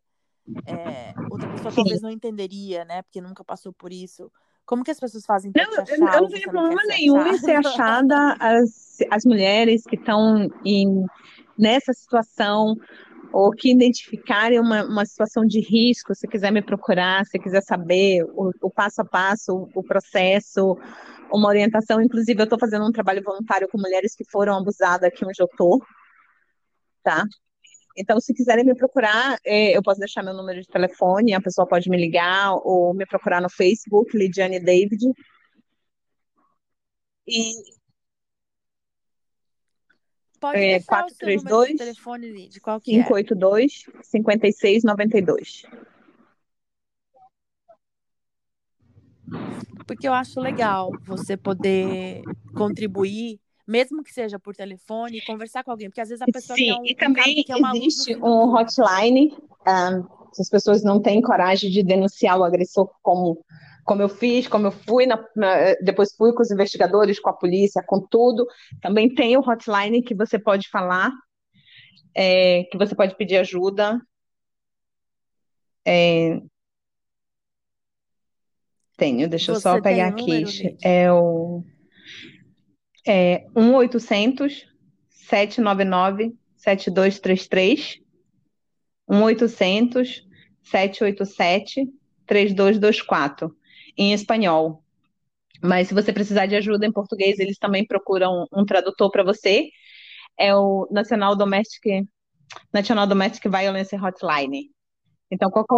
É, 0.66 1.14
outra 1.30 1.48
pessoa 1.50 1.70
Sim. 1.70 1.76
talvez 1.76 2.02
não 2.02 2.10
entenderia, 2.10 2.84
né, 2.84 3.02
porque 3.02 3.20
nunca 3.20 3.42
passou 3.42 3.72
por 3.72 3.92
isso. 3.92 4.30
Como 4.66 4.84
que 4.84 4.90
as 4.90 5.00
pessoas 5.00 5.26
fazem 5.26 5.52
Não, 5.54 5.62
achar? 5.82 6.14
eu 6.14 6.22
não 6.22 6.28
tenho 6.28 6.46
não 6.46 6.52
problema 6.52 6.82
nenhum 6.88 7.26
em 7.26 7.38
ser 7.38 7.56
achada? 7.56 8.14
achada 8.14 8.36
as, 8.40 8.98
as 9.10 9.24
mulheres 9.24 9.82
que 9.84 9.96
estão 9.96 10.48
em, 10.64 11.04
nessa 11.58 11.92
situação 11.92 12.76
ou 13.34 13.50
que 13.50 13.72
identificarem 13.72 14.60
uma, 14.60 14.84
uma 14.84 15.04
situação 15.04 15.44
de 15.44 15.58
risco, 15.58 16.14
se 16.14 16.28
quiser 16.28 16.52
me 16.52 16.62
procurar, 16.62 17.26
se 17.26 17.36
quiser 17.36 17.62
saber 17.62 18.22
o, 18.32 18.52
o 18.62 18.70
passo 18.70 19.02
a 19.02 19.04
passo, 19.04 19.52
o, 19.52 19.80
o 19.80 19.82
processo, 19.82 20.78
uma 21.32 21.48
orientação. 21.48 22.00
Inclusive, 22.00 22.40
eu 22.40 22.44
estou 22.44 22.60
fazendo 22.60 22.86
um 22.86 22.92
trabalho 22.92 23.24
voluntário 23.24 23.68
com 23.68 23.76
mulheres 23.76 24.14
que 24.14 24.24
foram 24.30 24.56
abusadas 24.56 25.08
aqui 25.08 25.24
onde 25.24 25.42
eu 25.42 25.46
estou, 25.46 25.82
tá? 27.02 27.24
Então, 27.96 28.20
se 28.20 28.32
quiserem 28.32 28.64
me 28.64 28.74
procurar, 28.76 29.36
eh, 29.44 29.76
eu 29.76 29.82
posso 29.82 29.98
deixar 29.98 30.22
meu 30.22 30.34
número 30.34 30.60
de 30.60 30.68
telefone, 30.68 31.34
a 31.34 31.40
pessoa 31.40 31.66
pode 31.66 31.90
me 31.90 31.96
ligar 31.96 32.54
ou 32.62 32.94
me 32.94 33.04
procurar 33.04 33.40
no 33.40 33.50
Facebook, 33.50 34.16
Lidiane 34.16 34.60
David. 34.60 35.02
E 37.26 37.52
Pode 40.44 40.58
É, 40.58 40.78
deixar 40.78 41.06
o 41.06 41.08
seu 41.08 41.42
432 41.42 41.78
telefone, 41.78 42.28
Lid, 42.30 42.60
qual 42.60 42.78
que 42.78 42.90
é? 42.90 43.02
582 43.02 43.86
5692. 44.02 45.62
Porque 49.86 50.06
eu 50.06 50.12
acho 50.12 50.38
legal 50.40 50.90
você 51.06 51.34
poder 51.34 52.20
contribuir, 52.54 53.40
mesmo 53.66 54.04
que 54.04 54.12
seja 54.12 54.38
por 54.38 54.54
telefone, 54.54 55.22
conversar 55.22 55.64
com 55.64 55.70
alguém, 55.70 55.88
porque 55.88 56.02
às 56.02 56.10
vezes 56.10 56.20
a 56.20 56.26
pessoa 56.26 56.58
Sim, 56.58 56.66
quer 56.66 56.78
um, 56.78 56.84
e 56.84 56.92
um 56.92 56.96
também 56.96 57.44
luz 57.48 57.58
no 57.58 57.68
existe 57.76 58.16
um 58.16 58.54
hotline, 58.54 59.34
ah, 59.64 60.02
se 60.30 60.42
as 60.42 60.50
pessoas 60.50 60.84
não 60.84 61.00
têm 61.00 61.22
coragem 61.22 61.70
de 61.70 61.82
denunciar 61.82 62.38
o 62.38 62.44
agressor 62.44 62.90
como, 63.02 63.42
como 63.84 64.02
eu 64.02 64.08
fiz, 64.08 64.48
como 64.48 64.66
eu 64.66 64.72
fui, 64.72 65.06
na- 65.06 65.24
na- 65.36 65.74
depois 65.82 66.14
fui 66.16 66.32
com 66.32 66.42
os 66.42 66.50
investigadores, 66.50 67.20
com 67.20 67.30
a 67.30 67.34
polícia, 67.34 67.82
com 67.86 68.00
tudo. 68.00 68.46
Também 68.80 69.14
tem 69.14 69.36
o 69.36 69.40
hotline 69.40 70.02
que 70.02 70.14
você 70.14 70.38
pode 70.38 70.68
falar, 70.68 71.12
é, 72.14 72.64
que 72.64 72.78
você 72.78 72.94
pode 72.94 73.14
pedir 73.16 73.36
ajuda. 73.36 74.00
É, 75.86 76.40
tenho, 78.96 79.28
deixa 79.28 79.52
eu 79.52 79.60
só 79.60 79.74
Você 79.76 79.82
pegar 79.82 80.06
o 80.06 80.08
aqui. 80.14 80.42
número? 80.42 80.76
É 80.82 81.12
o 81.12 81.62
é 83.06 83.44
1-800 83.54 84.66
799 85.10 86.34
7233. 86.56 88.00
1-800 89.06 90.26
787 90.62 91.86
3224 92.26 93.54
em 93.96 94.12
espanhol. 94.12 94.82
Mas 95.62 95.88
se 95.88 95.94
você 95.94 96.12
precisar 96.12 96.46
de 96.46 96.56
ajuda 96.56 96.86
em 96.86 96.92
português, 96.92 97.38
eles 97.38 97.58
também 97.58 97.86
procuram 97.86 98.46
um 98.52 98.64
tradutor 98.64 99.10
para 99.10 99.24
você. 99.24 99.68
É 100.38 100.54
o 100.54 100.88
National 100.90 101.36
Domestic 101.36 102.06
National 102.72 103.06
Domestic 103.06 103.44
Violence 103.48 103.94
Hotline. 103.96 104.70
Então, 105.30 105.50
qualquer 105.50 105.76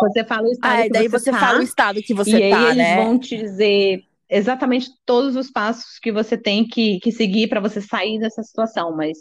você 0.00 0.24
fala 0.24 0.48
o 0.48 0.50
estado 0.50 0.74
Ah, 0.74 0.80
e 0.80 0.84
que 0.84 0.92
daí 0.92 1.08
você 1.08 1.18
você 1.18 1.30
tá, 1.30 1.38
fala 1.38 1.58
o 1.60 1.62
estado 1.62 2.02
que 2.02 2.12
e 2.12 2.16
você 2.16 2.36
aí 2.36 2.50
tá, 2.50 2.70
eles 2.70 2.76
né? 2.76 2.96
vão 2.96 3.18
te 3.18 3.36
dizer 3.36 4.04
exatamente 4.28 4.90
todos 5.06 5.36
os 5.36 5.50
passos 5.50 5.98
que 6.00 6.10
você 6.10 6.36
tem 6.36 6.66
que, 6.66 6.98
que 7.00 7.12
seguir 7.12 7.48
para 7.48 7.60
você 7.60 7.80
sair 7.80 8.18
dessa 8.18 8.42
situação, 8.42 8.96
mas 8.96 9.16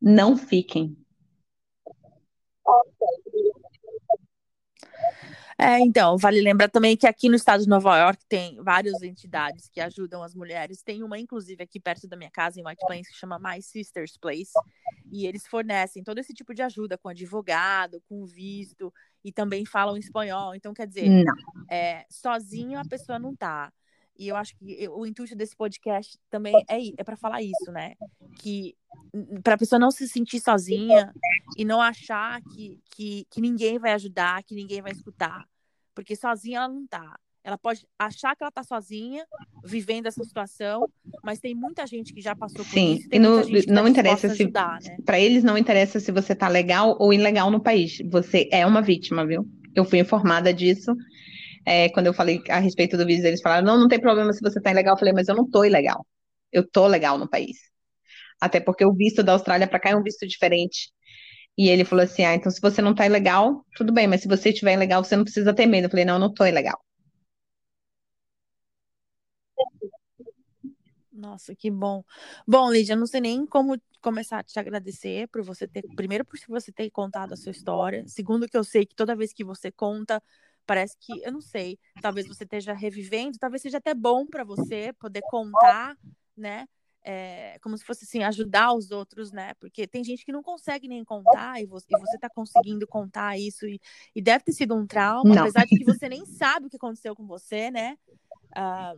não 0.00 0.36
fiquem. 0.36 0.96
É, 5.58 5.80
então, 5.80 6.18
vale 6.18 6.40
lembrar 6.42 6.68
também 6.68 6.96
que 6.96 7.06
aqui 7.06 7.30
no 7.30 7.34
estado 7.34 7.62
de 7.62 7.68
Nova 7.68 7.96
York 7.98 8.22
tem 8.28 8.62
várias 8.62 9.00
entidades 9.02 9.70
que 9.70 9.80
ajudam 9.80 10.22
as 10.22 10.34
mulheres. 10.34 10.82
Tem 10.82 11.02
uma, 11.02 11.18
inclusive, 11.18 11.62
aqui 11.62 11.80
perto 11.80 12.06
da 12.06 12.16
minha 12.16 12.30
casa, 12.30 12.60
em 12.60 12.66
White 12.66 12.84
Plains, 12.86 13.08
que 13.08 13.16
chama 13.16 13.38
My 13.38 13.62
Sister's 13.62 14.18
Place. 14.18 14.52
E 15.10 15.26
eles 15.26 15.46
fornecem 15.46 16.04
todo 16.04 16.18
esse 16.18 16.34
tipo 16.34 16.52
de 16.52 16.60
ajuda 16.60 16.98
com 16.98 17.08
advogado, 17.08 18.02
com 18.06 18.26
visto, 18.26 18.92
e 19.24 19.32
também 19.32 19.64
falam 19.64 19.96
espanhol. 19.96 20.54
Então, 20.54 20.74
quer 20.74 20.86
dizer, 20.86 21.24
é, 21.70 22.04
sozinho 22.10 22.78
a 22.78 22.84
pessoa 22.84 23.18
não 23.18 23.34
tá. 23.34 23.72
E 24.18 24.28
eu 24.28 24.36
acho 24.36 24.56
que 24.56 24.88
o 24.88 25.06
intuito 25.06 25.36
desse 25.36 25.56
podcast 25.56 26.18
também 26.30 26.54
é, 26.68 26.78
é 26.96 27.04
para 27.04 27.16
falar 27.16 27.42
isso, 27.42 27.70
né? 27.70 27.94
Que 28.38 28.74
para 29.42 29.54
a 29.54 29.58
pessoa 29.58 29.78
não 29.78 29.90
se 29.90 30.08
sentir 30.08 30.40
sozinha 30.40 31.12
e 31.56 31.64
não 31.64 31.80
achar 31.80 32.40
que, 32.42 32.80
que, 32.94 33.26
que 33.30 33.40
ninguém 33.40 33.78
vai 33.78 33.92
ajudar, 33.92 34.42
que 34.42 34.54
ninguém 34.54 34.80
vai 34.80 34.92
escutar. 34.92 35.44
Porque 35.94 36.16
sozinha 36.16 36.58
ela 36.58 36.68
não 36.68 36.86
tá. 36.86 37.18
Ela 37.46 37.56
pode 37.56 37.86
achar 37.96 38.34
que 38.34 38.42
ela 38.42 38.50
tá 38.50 38.64
sozinha, 38.64 39.24
vivendo 39.64 40.06
essa 40.06 40.24
situação, 40.24 40.90
mas 41.22 41.38
tem 41.38 41.54
muita 41.54 41.86
gente 41.86 42.12
que 42.12 42.20
já 42.20 42.34
passou 42.34 42.64
por 42.64 42.72
Sim, 42.72 42.94
isso, 42.94 43.06
e 43.06 43.08
tem 43.08 43.20
e 43.20 43.62
que 43.62 43.70
não 43.70 43.84
tá 43.84 43.88
interessa 43.88 44.34
se 44.34 44.44
né? 44.46 44.96
para 45.04 45.20
eles 45.20 45.44
não 45.44 45.56
interessa 45.56 46.00
se 46.00 46.10
você 46.10 46.34
tá 46.34 46.48
legal 46.48 46.96
ou 46.98 47.12
ilegal 47.12 47.48
no 47.48 47.60
país. 47.60 47.98
Você 48.10 48.48
é 48.50 48.66
uma 48.66 48.82
vítima, 48.82 49.24
viu? 49.24 49.48
Eu 49.76 49.84
fui 49.84 50.00
informada 50.00 50.52
disso. 50.52 50.92
É, 51.66 51.88
quando 51.90 52.06
eu 52.06 52.14
falei 52.14 52.42
a 52.48 52.60
respeito 52.60 52.96
do 52.96 53.06
visto, 53.06 53.24
eles 53.26 53.42
falaram: 53.42 53.66
não, 53.66 53.78
não 53.78 53.88
tem 53.88 54.00
problema 54.00 54.32
se 54.32 54.40
você 54.42 54.60
tá 54.60 54.70
ilegal. 54.70 54.94
Eu 54.94 54.98
falei, 54.98 55.14
mas 55.14 55.28
eu 55.28 55.34
não 55.36 55.48
tô 55.50 55.64
ilegal. 55.64 56.06
Eu 56.52 56.68
tô 56.68 56.86
legal 56.86 57.18
no 57.18 57.28
país. 57.28 57.58
Até 58.40 58.60
porque 58.60 58.84
o 58.84 58.94
visto 58.94 59.22
da 59.22 59.32
Austrália 59.32 59.68
para 59.68 59.80
cá 59.80 59.90
é 59.90 59.96
um 59.96 60.02
visto 60.02 60.26
diferente. 60.26 60.90
E 61.58 61.68
ele 61.68 61.84
falou 61.84 62.04
assim: 62.04 62.24
ah, 62.24 62.34
então 62.34 62.50
se 62.52 62.60
você 62.60 62.82
não 62.82 62.94
tá 62.94 63.06
ilegal, 63.06 63.64
tudo 63.76 63.92
bem, 63.92 64.06
mas 64.06 64.22
se 64.22 64.28
você 64.28 64.50
estiver 64.50 64.74
ilegal, 64.74 65.04
você 65.04 65.16
não 65.16 65.24
precisa 65.24 65.54
ter 65.54 65.66
medo. 65.66 65.86
Eu 65.86 65.90
falei: 65.90 66.04
não, 66.04 66.14
eu 66.14 66.20
não 66.20 66.32
tô 66.34 66.46
ilegal. 66.46 66.78
Nossa, 71.12 71.54
que 71.54 71.70
bom. 71.70 72.04
Bom, 72.46 72.70
Lídia, 72.70 72.94
não 72.94 73.06
sei 73.06 73.20
nem 73.22 73.46
como 73.46 73.80
começar 74.02 74.38
a 74.40 74.42
te 74.44 74.58
agradecer 74.58 75.26
por 75.28 75.42
você 75.42 75.66
ter, 75.66 75.82
primeiro 75.96 76.24
por 76.24 76.38
você 76.48 76.70
ter 76.70 76.90
contado 76.90 77.32
a 77.32 77.36
sua 77.36 77.50
história, 77.52 78.04
segundo 78.06 78.46
que 78.48 78.56
eu 78.56 78.62
sei 78.62 78.84
que 78.86 78.94
toda 78.94 79.16
vez 79.16 79.32
que 79.32 79.42
você 79.42 79.72
conta, 79.72 80.22
parece 80.66 80.96
que, 80.98 81.22
eu 81.22 81.32
não 81.32 81.40
sei, 81.40 81.78
talvez 82.02 82.26
você 82.26 82.44
esteja 82.44 82.72
revivendo, 82.72 83.38
talvez 83.38 83.62
seja 83.62 83.78
até 83.78 83.94
bom 83.94 84.26
para 84.26 84.44
você 84.44 84.92
poder 84.94 85.22
contar, 85.30 85.96
né? 86.36 86.66
É, 87.08 87.56
como 87.62 87.78
se 87.78 87.84
fosse 87.84 88.04
assim, 88.04 88.24
ajudar 88.24 88.72
os 88.74 88.90
outros, 88.90 89.30
né? 89.30 89.54
Porque 89.60 89.86
tem 89.86 90.02
gente 90.02 90.24
que 90.24 90.32
não 90.32 90.42
consegue 90.42 90.88
nem 90.88 91.04
contar 91.04 91.62
e 91.62 91.66
você, 91.66 91.86
e 91.88 92.00
você 92.00 92.18
tá 92.18 92.28
conseguindo 92.28 92.84
contar 92.84 93.38
isso 93.38 93.64
e, 93.64 93.80
e 94.12 94.20
deve 94.20 94.42
ter 94.42 94.52
sido 94.52 94.74
um 94.74 94.84
trauma, 94.84 95.32
Não. 95.32 95.42
apesar 95.42 95.64
de 95.66 95.78
que 95.78 95.84
você 95.84 96.08
nem 96.08 96.26
sabe 96.26 96.66
o 96.66 96.70
que 96.70 96.76
aconteceu 96.76 97.14
com 97.14 97.24
você, 97.24 97.70
né? 97.70 97.96
Ah, 98.54 98.94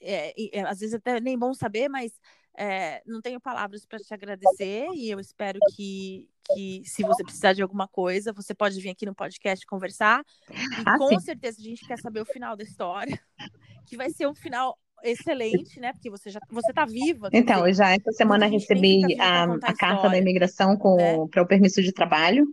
é, 0.00 0.58
é, 0.58 0.62
às 0.62 0.80
vezes 0.80 0.94
até 0.94 1.20
nem 1.20 1.38
bom 1.38 1.54
saber, 1.54 1.88
mas 1.88 2.12
é, 2.58 3.00
não 3.06 3.20
tenho 3.20 3.40
palavras 3.40 3.86
para 3.86 4.00
te 4.00 4.12
agradecer 4.12 4.88
e 4.92 5.08
eu 5.08 5.20
espero 5.20 5.60
que, 5.76 6.28
que, 6.52 6.82
se 6.84 7.04
você 7.04 7.22
precisar 7.22 7.52
de 7.52 7.62
alguma 7.62 7.86
coisa, 7.86 8.32
você 8.32 8.52
pode 8.52 8.80
vir 8.80 8.90
aqui 8.90 9.06
no 9.06 9.14
podcast 9.14 9.64
conversar. 9.64 10.24
E 10.50 10.82
Ah, 10.84 10.98
com 10.98 11.08
sim. 11.08 11.20
certeza 11.20 11.60
a 11.60 11.64
gente 11.64 11.86
quer 11.86 11.98
saber 11.98 12.20
o 12.20 12.26
final 12.26 12.56
da 12.56 12.64
história, 12.64 13.16
que 13.86 13.96
vai 13.96 14.10
ser 14.10 14.26
um 14.26 14.34
final 14.34 14.76
excelente, 15.04 15.78
né? 15.78 15.92
Porque 15.92 16.10
você 16.10 16.30
já 16.30 16.40
você 16.50 16.72
tá 16.72 16.84
viva. 16.84 17.28
Então, 17.32 17.64
eu 17.64 17.72
já 17.72 17.92
essa 17.92 18.10
semana 18.10 18.48
nem 18.48 18.58
fica 18.58 18.74
recebi 18.74 19.16
pra 19.16 19.44
a, 19.44 19.46
contar 19.46 19.68
a 19.68 19.76
carta 19.76 20.08
da 20.08 20.18
imigração 20.18 20.76
com 20.76 20.96
né? 20.96 21.16
para 21.30 21.42
o 21.42 21.46
permisso 21.46 21.80
de 21.80 21.92
trabalho. 21.92 22.44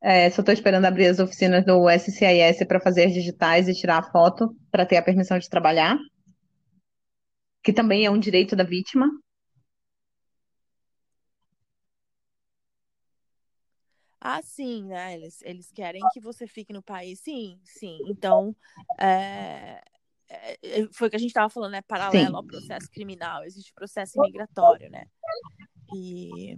É, 0.00 0.30
só 0.30 0.42
estou 0.42 0.52
esperando 0.52 0.84
abrir 0.84 1.06
as 1.06 1.18
oficinas 1.18 1.64
do 1.64 1.88
SCIS 1.90 2.64
para 2.68 2.80
fazer 2.80 3.06
as 3.06 3.12
digitais 3.12 3.68
e 3.68 3.74
tirar 3.74 3.98
a 3.98 4.10
foto 4.10 4.54
para 4.70 4.86
ter 4.86 4.96
a 4.96 5.02
permissão 5.02 5.38
de 5.38 5.48
trabalhar, 5.48 5.96
que 7.62 7.72
também 7.72 8.04
é 8.04 8.10
um 8.10 8.18
direito 8.18 8.56
da 8.56 8.64
vítima. 8.64 9.10
Ah, 14.20 14.40
sim, 14.40 14.84
né? 14.84 15.14
Eles, 15.14 15.42
eles 15.42 15.70
querem 15.72 16.00
que 16.12 16.20
você 16.20 16.46
fique 16.46 16.72
no 16.72 16.82
país. 16.82 17.18
Sim, 17.20 17.58
sim. 17.64 17.98
Então, 18.06 18.54
é, 19.00 19.82
é, 20.28 20.58
é, 20.62 20.88
foi 20.92 21.08
o 21.08 21.10
que 21.10 21.16
a 21.16 21.18
gente 21.18 21.30
estava 21.30 21.50
falando, 21.50 21.72
né? 21.72 21.82
Paralelo 21.82 22.28
Sim. 22.28 22.36
ao 22.36 22.44
processo 22.44 22.90
criminal, 22.90 23.44
existe 23.44 23.72
o 23.72 23.74
processo 23.74 24.18
imigratório, 24.18 24.88
né? 24.90 25.06
E, 25.94 26.56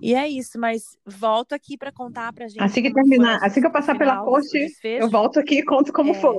e 0.00 0.14
é 0.14 0.28
isso, 0.28 0.60
mas 0.60 0.96
volto 1.04 1.54
aqui 1.54 1.76
para 1.76 1.90
contar 1.90 2.32
pra 2.32 2.46
gente 2.46 2.62
Assim 2.62 2.82
que 2.82 2.92
terminar, 2.92 3.42
assim 3.42 3.60
que 3.60 3.66
eu 3.66 3.72
passar 3.72 3.98
pela 3.98 4.12
final, 4.12 4.28
o 4.28 4.30
corte, 4.30 4.78
eu 4.84 5.10
volto 5.10 5.40
aqui 5.40 5.58
e 5.58 5.64
conto 5.64 5.92
como 5.92 6.14
foi. 6.14 6.36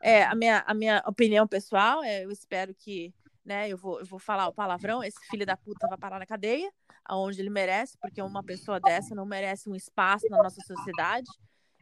É, 0.00 0.22
a 0.24 0.34
minha, 0.34 0.64
a 0.66 0.74
minha 0.74 1.02
opinião 1.06 1.46
pessoal 1.46 2.02
é, 2.04 2.24
eu 2.24 2.30
espero 2.30 2.74
que 2.74 3.12
né? 3.48 3.68
Eu 3.68 3.78
vou, 3.78 3.98
eu 3.98 4.06
vou 4.06 4.18
falar 4.18 4.46
o 4.46 4.52
palavrão, 4.52 5.02
esse 5.02 5.18
filho 5.30 5.46
da 5.46 5.56
puta 5.56 5.88
vai 5.88 5.96
parar 5.96 6.18
na 6.18 6.26
cadeia, 6.26 6.70
aonde 7.04 7.40
ele 7.40 7.50
merece, 7.50 7.96
porque 7.98 8.20
uma 8.20 8.44
pessoa 8.44 8.78
dessa 8.78 9.14
não 9.14 9.24
merece 9.24 9.70
um 9.70 9.74
espaço 9.74 10.26
na 10.28 10.36
nossa 10.36 10.60
sociedade. 10.60 11.26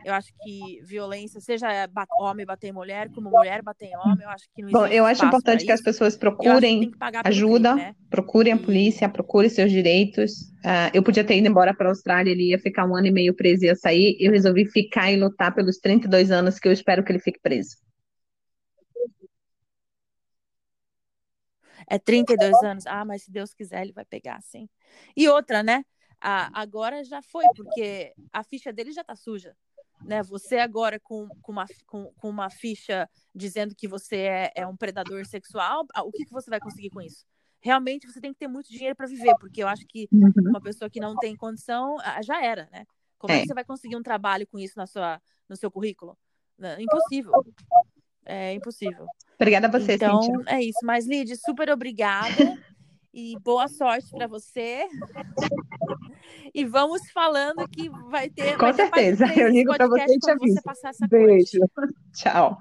Eu 0.05 0.13
acho 0.13 0.29
que 0.43 0.81
violência, 0.85 1.41
seja 1.41 1.89
homem 2.21 2.47
bater 2.47 2.69
em 2.69 2.73
mulher, 2.73 3.11
como 3.11 3.31
mulher 3.31 3.63
bater 3.63 3.87
em 3.87 3.97
homem, 3.97 4.23
eu 4.23 4.29
acho 4.29 4.45
que 4.55 4.63
não 4.63 4.71
Bom, 4.71 4.87
eu 4.87 5.05
acho 5.07 5.25
importante 5.25 5.65
que 5.65 5.73
as 5.73 5.81
pessoas 5.81 6.17
procurem 6.17 6.93
ajuda, 7.25 7.73
crime, 7.73 7.89
né? 7.89 7.97
procurem 8.09 8.53
a 8.53 8.59
polícia, 8.59 9.09
procurem 9.09 9.49
seus 9.51 9.73
direitos. 9.73 10.33
Uh, 10.65 10.93
eu 10.93 11.03
podia 11.03 11.25
ter 11.25 11.39
ido 11.39 11.49
embora 11.49 11.75
para 11.75 11.89
a 11.89 11.91
Austrália, 11.91 12.31
ele 12.31 12.51
ia 12.51 12.59
ficar 12.59 12.87
um 12.87 12.95
ano 12.95 13.07
e 13.07 13.11
meio 13.11 13.35
preso 13.35 13.65
e 13.65 13.69
ia 13.69 13.75
sair. 13.75 14.17
Eu 14.21 14.31
resolvi 14.31 14.67
ficar 14.67 15.11
e 15.11 15.17
lutar 15.17 15.53
pelos 15.55 15.79
32 15.79 16.31
anos 16.31 16.59
que 16.59 16.69
eu 16.69 16.73
espero 16.73 17.03
que 17.03 17.11
ele 17.11 17.19
fique 17.19 17.41
preso. 17.41 17.77
É 21.89 21.99
32 21.99 22.63
anos. 22.63 22.87
Ah, 22.87 23.05
mas 23.05 23.23
se 23.23 23.31
Deus 23.31 23.55
quiser, 23.55 23.83
ele 23.83 23.93
vai 23.93 24.05
pegar, 24.05 24.41
sim. 24.43 24.69
E 25.17 25.29
outra, 25.29 25.63
né? 25.63 25.85
Ah, 26.21 26.51
agora 26.53 27.05
já 27.05 27.23
foi, 27.23 27.45
porque 27.55 28.13
a 28.33 28.43
ficha 28.43 28.73
dele 28.73 28.93
já 28.93 29.05
tá 29.05 29.15
suja. 29.15 29.57
Né? 30.05 30.23
Você 30.25 30.59
agora 30.59 31.01
com, 31.01 31.29
com, 31.41 31.53
uma, 31.53 31.67
com, 31.87 32.13
com 32.15 32.29
uma 32.29 32.51
ficha 32.51 33.09
dizendo 33.35 33.75
que 33.75 33.89
você 33.89 34.17
é, 34.17 34.53
é 34.57 34.67
um 34.67 34.77
predador 34.77 35.25
sexual, 35.25 35.87
ah, 35.95 36.03
o 36.03 36.13
que, 36.13 36.25
que 36.25 36.33
você 36.33 36.51
vai 36.51 36.61
conseguir 36.61 36.91
com 36.91 37.01
isso? 37.01 37.25
Realmente 37.61 38.07
você 38.07 38.21
tem 38.21 38.33
que 38.33 38.39
ter 38.39 38.49
muito 38.49 38.71
dinheiro 38.71 38.95
para 38.95 39.07
viver, 39.07 39.35
porque 39.41 39.63
eu 39.63 39.69
acho 39.69 39.87
que 39.87 40.09
uhum. 40.13 40.31
uma 40.49 40.61
pessoa 40.61 40.91
que 40.91 41.01
não 41.01 41.17
tem 41.17 41.35
condição 41.35 41.97
ah, 42.01 42.21
já 42.23 42.43
era, 42.45 42.69
né? 42.71 42.85
Como 43.19 43.33
é. 43.33 43.39
é 43.39 43.41
que 43.41 43.49
você 43.49 43.55
vai 43.55 43.65
conseguir 43.65 43.97
um 43.97 44.03
trabalho 44.03 44.47
com 44.47 44.59
isso 44.59 44.75
na 44.77 44.87
sua, 44.87 45.21
no 45.49 45.57
seu 45.57 45.71
currículo? 45.71 46.17
Impossível. 46.79 47.33
É 48.25 48.53
impossível. 48.53 49.07
Obrigada 49.39 49.67
a 49.67 49.71
você, 49.71 49.95
Então, 49.95 50.23
Cíntia. 50.23 50.43
é 50.55 50.63
isso. 50.63 50.79
Mas, 50.83 51.07
Lid, 51.07 51.37
super 51.37 51.71
obrigada. 51.71 52.59
e 53.13 53.35
boa 53.41 53.69
sorte 53.69 54.11
para 54.11 54.27
você. 54.27 54.87
E 56.55 56.65
vamos 56.65 57.11
falando 57.13 57.69
que 57.69 57.89
vai 58.11 58.29
ter. 58.31 58.53
Com 58.57 58.65
vai 58.67 58.75
certeza. 58.75 59.27
Ter 59.29 59.41
Eu 59.41 59.49
ligo 59.49 59.75
para 59.77 59.87
você 59.89 60.15
e 60.15 60.19
te 60.19 60.31
aviso. 60.31 60.61
Beijo. 61.09 61.61
Tchau. 62.15 62.59